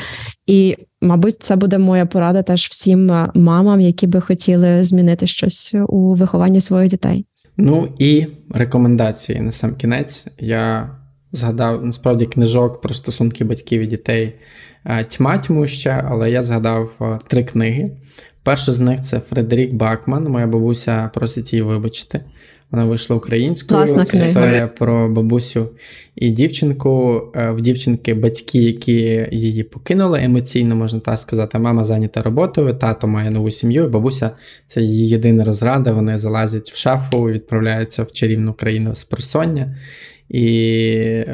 [0.47, 6.13] І, мабуть, це буде моя порада теж всім мамам, які би хотіли змінити щось у
[6.13, 7.25] вихованні своїх дітей.
[7.57, 10.27] Ну і рекомендації на сам кінець.
[10.39, 10.89] Я
[11.31, 14.33] згадав насправді книжок про стосунки батьків і дітей
[14.85, 17.91] е, тьма тьмуща, але я згадав е, три книги.
[18.43, 20.23] Перша з них це Фредерік Бакман.
[20.23, 22.21] Моя бабуся просить її вибачити.
[22.71, 23.77] Вона вийшла українською.
[23.79, 24.27] Класна Це книга.
[24.27, 25.69] історія про бабусю
[26.15, 27.21] і дівчинку.
[27.35, 31.59] Е, В дівчинки батьки, які її покинули емоційно, можна так сказати.
[31.59, 34.31] Мама зайнята роботою, тато має нову сім'ю, і бабуся
[34.65, 35.91] це її єдина розрада.
[35.91, 39.75] Вони залазять в шафу, відправляються в чарівну країну з просоння.
[40.29, 41.25] І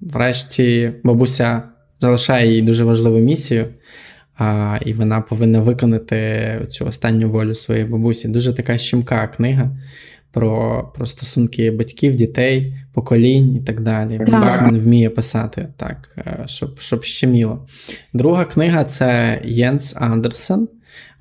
[0.00, 1.62] врешті бабуся
[1.98, 3.66] залишає їй дуже важливу місію.
[4.38, 8.28] А, і вона повинна виконати цю останню волю своєї бабусі.
[8.28, 9.70] Дуже така щемка книга
[10.32, 14.18] про, про стосунки батьків, дітей, поколінь і так далі.
[14.18, 17.66] Бакман вміє писати так, е, щоб, щоб щеміло.
[18.12, 20.68] Друга книга це Єнс Андерсен.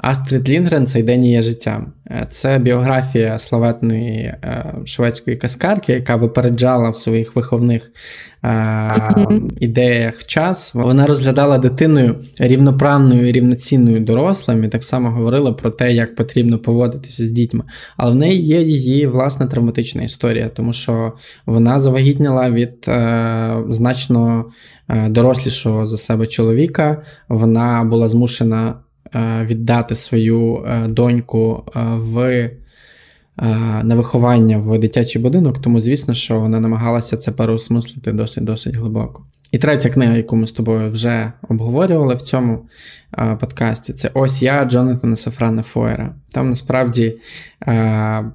[0.02, 1.94] Астрід Лінгрен цей день є життям.
[2.08, 7.92] Е, Це біографія славетної е, шведської каскарки, яка випереджала в своїх виховних
[8.44, 9.16] е,
[9.60, 10.74] ідеях час.
[10.74, 16.60] Вона розглядала дитиною рівноправною і рівноцінною дорослим, і так само говорила про те, як потрібно
[16.60, 17.64] поводитися з дітьми.
[17.98, 21.14] Але в неї є її власна травматична історія, тому що
[21.46, 22.90] вона завагітніла від
[23.68, 24.46] значно
[25.08, 27.04] дорослішого за себе чоловіка.
[27.30, 28.76] Вона була змушена
[29.46, 32.20] віддати свою е, доньку е, в.
[32.20, 32.52] е,
[33.84, 39.24] На виховання в дитячий будинок, тому звісно, що вона намагалася це переосмислити досить досить глибоко.
[39.52, 42.66] І третя книга, яку ми з тобою вже обговорювали в цьому
[43.18, 46.16] е, подкасті, це Ось я Джонатана Сафрана Фойера.
[46.32, 47.16] Там насправді
[47.68, 48.32] е,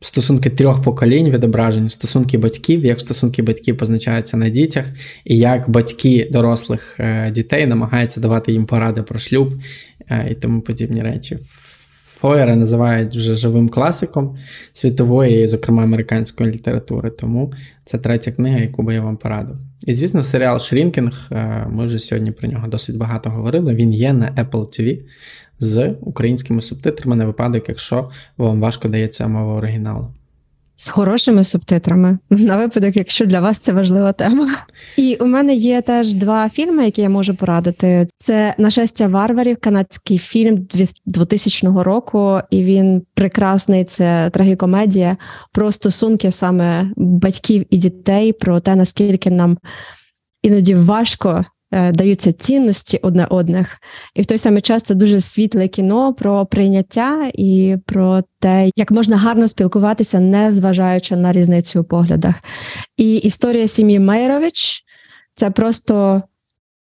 [0.00, 4.84] стосунки трьох поколінь відображені, стосунки батьків, як стосунки батьків позначаються на дітях,
[5.24, 9.54] і як батьки дорослих е, дітей намагаються давати їм поради про шлюб
[9.97, 9.97] е,
[10.30, 11.38] і тому подібні речі.
[12.18, 14.36] Фойера називають вже живим класиком
[14.72, 17.10] світової, зокрема американської літератури.
[17.10, 17.52] Тому
[17.84, 19.56] це третя книга, яку би я вам порадив.
[19.86, 21.30] І звісно, серіал Shrinking.
[21.70, 23.74] Ми вже сьогодні про нього досить багато говорили.
[23.74, 25.00] Він є на Apple TV
[25.58, 30.14] з українськими субтитрами на випадок, якщо вам важко дається мова оригіналу.
[30.80, 34.48] З хорошими субтитрами на випадок, якщо для вас це важлива тема.
[34.96, 38.08] І у мене є теж два фільми, які я можу порадити.
[38.18, 40.66] Це Нашестя варварів, канадський фільм
[41.06, 43.84] 2000 року, і він прекрасний.
[43.84, 45.16] Це трагікомедія
[45.52, 49.58] про стосунки саме батьків і дітей, про те, наскільки нам
[50.42, 51.44] іноді важко.
[51.70, 53.76] Е, Даються цінності одне одних,
[54.14, 58.90] і в той самий час це дуже світле кіно про прийняття і про те, як
[58.90, 62.34] можна гарно спілкуватися, не зважаючи на різницю у поглядах.
[62.96, 64.84] І історія сім'ї Мейрович
[65.34, 66.22] це просто,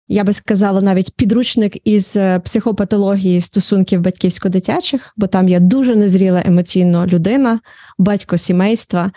[0.08, 6.44] я би сказала, навіть підручник із е, психопатології стосунків батьківсько-дитячих, бо там є дуже незріла
[6.46, 7.60] емоційно людина,
[7.98, 9.12] батько сімейства,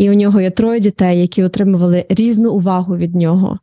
[0.00, 3.58] і у нього є троє дітей, які отримували різну увагу від нього.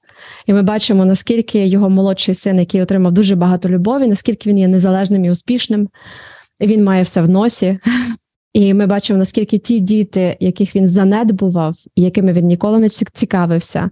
[0.46, 4.68] І ми бачимо, наскільки його молодший син, який отримав дуже багато любові, наскільки він є
[4.68, 5.90] незалежним і успішним.
[6.62, 7.80] Він має все в носі.
[8.54, 13.90] І ми бачимо, наскільки ті діти, яких він занедбував, і якими він ніколи не цікавився,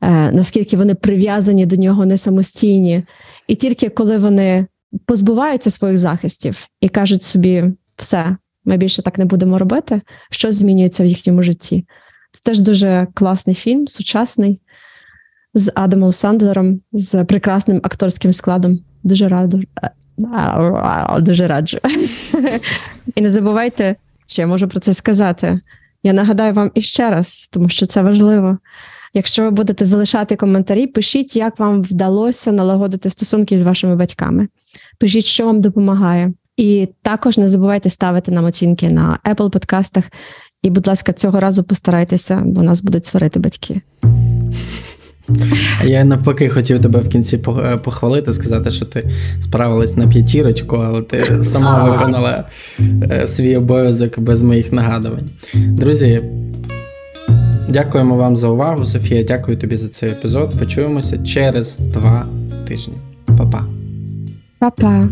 [0.00, 3.02] е, наскільки вони прив'язані до нього не самостійні.
[3.46, 4.66] І тільки коли вони
[5.06, 7.64] позбуваються своїх захистів і кажуть собі,
[7.96, 8.36] все,
[8.68, 10.00] ми більше так не будемо робити,
[10.30, 11.86] що змінюється в їхньому житті.
[12.32, 14.60] Це теж дуже класний фільм, сучасний,
[15.54, 18.78] з Адамом Сандлером, з прекрасним акторським складом.
[19.02, 19.62] Дуже раду.
[21.20, 21.78] Дуже раджу.
[23.14, 23.96] І не забувайте,
[24.26, 25.60] що я можу про це сказати.
[26.02, 28.58] Я нагадаю вам іще раз, тому що це важливо.
[29.14, 34.48] Якщо ви будете залишати коментарі, пишіть, як вам вдалося налагодити стосунки з вашими батьками.
[34.98, 36.32] Пишіть, що вам допомагає.
[36.58, 40.04] І також не забувайте ставити нам оцінки на Apple подкастах.
[40.62, 43.80] І, будь ласка, цього разу постарайтеся, бо нас будуть сварити батьки.
[45.84, 51.02] Я навпаки хотів тебе в кінці е, похвалити, сказати, що ти справилась на п'ятірочку, але
[51.02, 52.44] ти сама виконала
[53.10, 55.28] е, свій обов'язок без моїх нагадувань.
[55.54, 56.22] Друзі,
[57.68, 58.84] дякуємо вам за увагу.
[58.84, 60.52] Софія, дякую тобі за цей епізод.
[60.58, 62.26] Почуємося через два
[62.66, 62.94] тижні.
[63.36, 63.64] Па-па.
[64.58, 65.08] Па-па!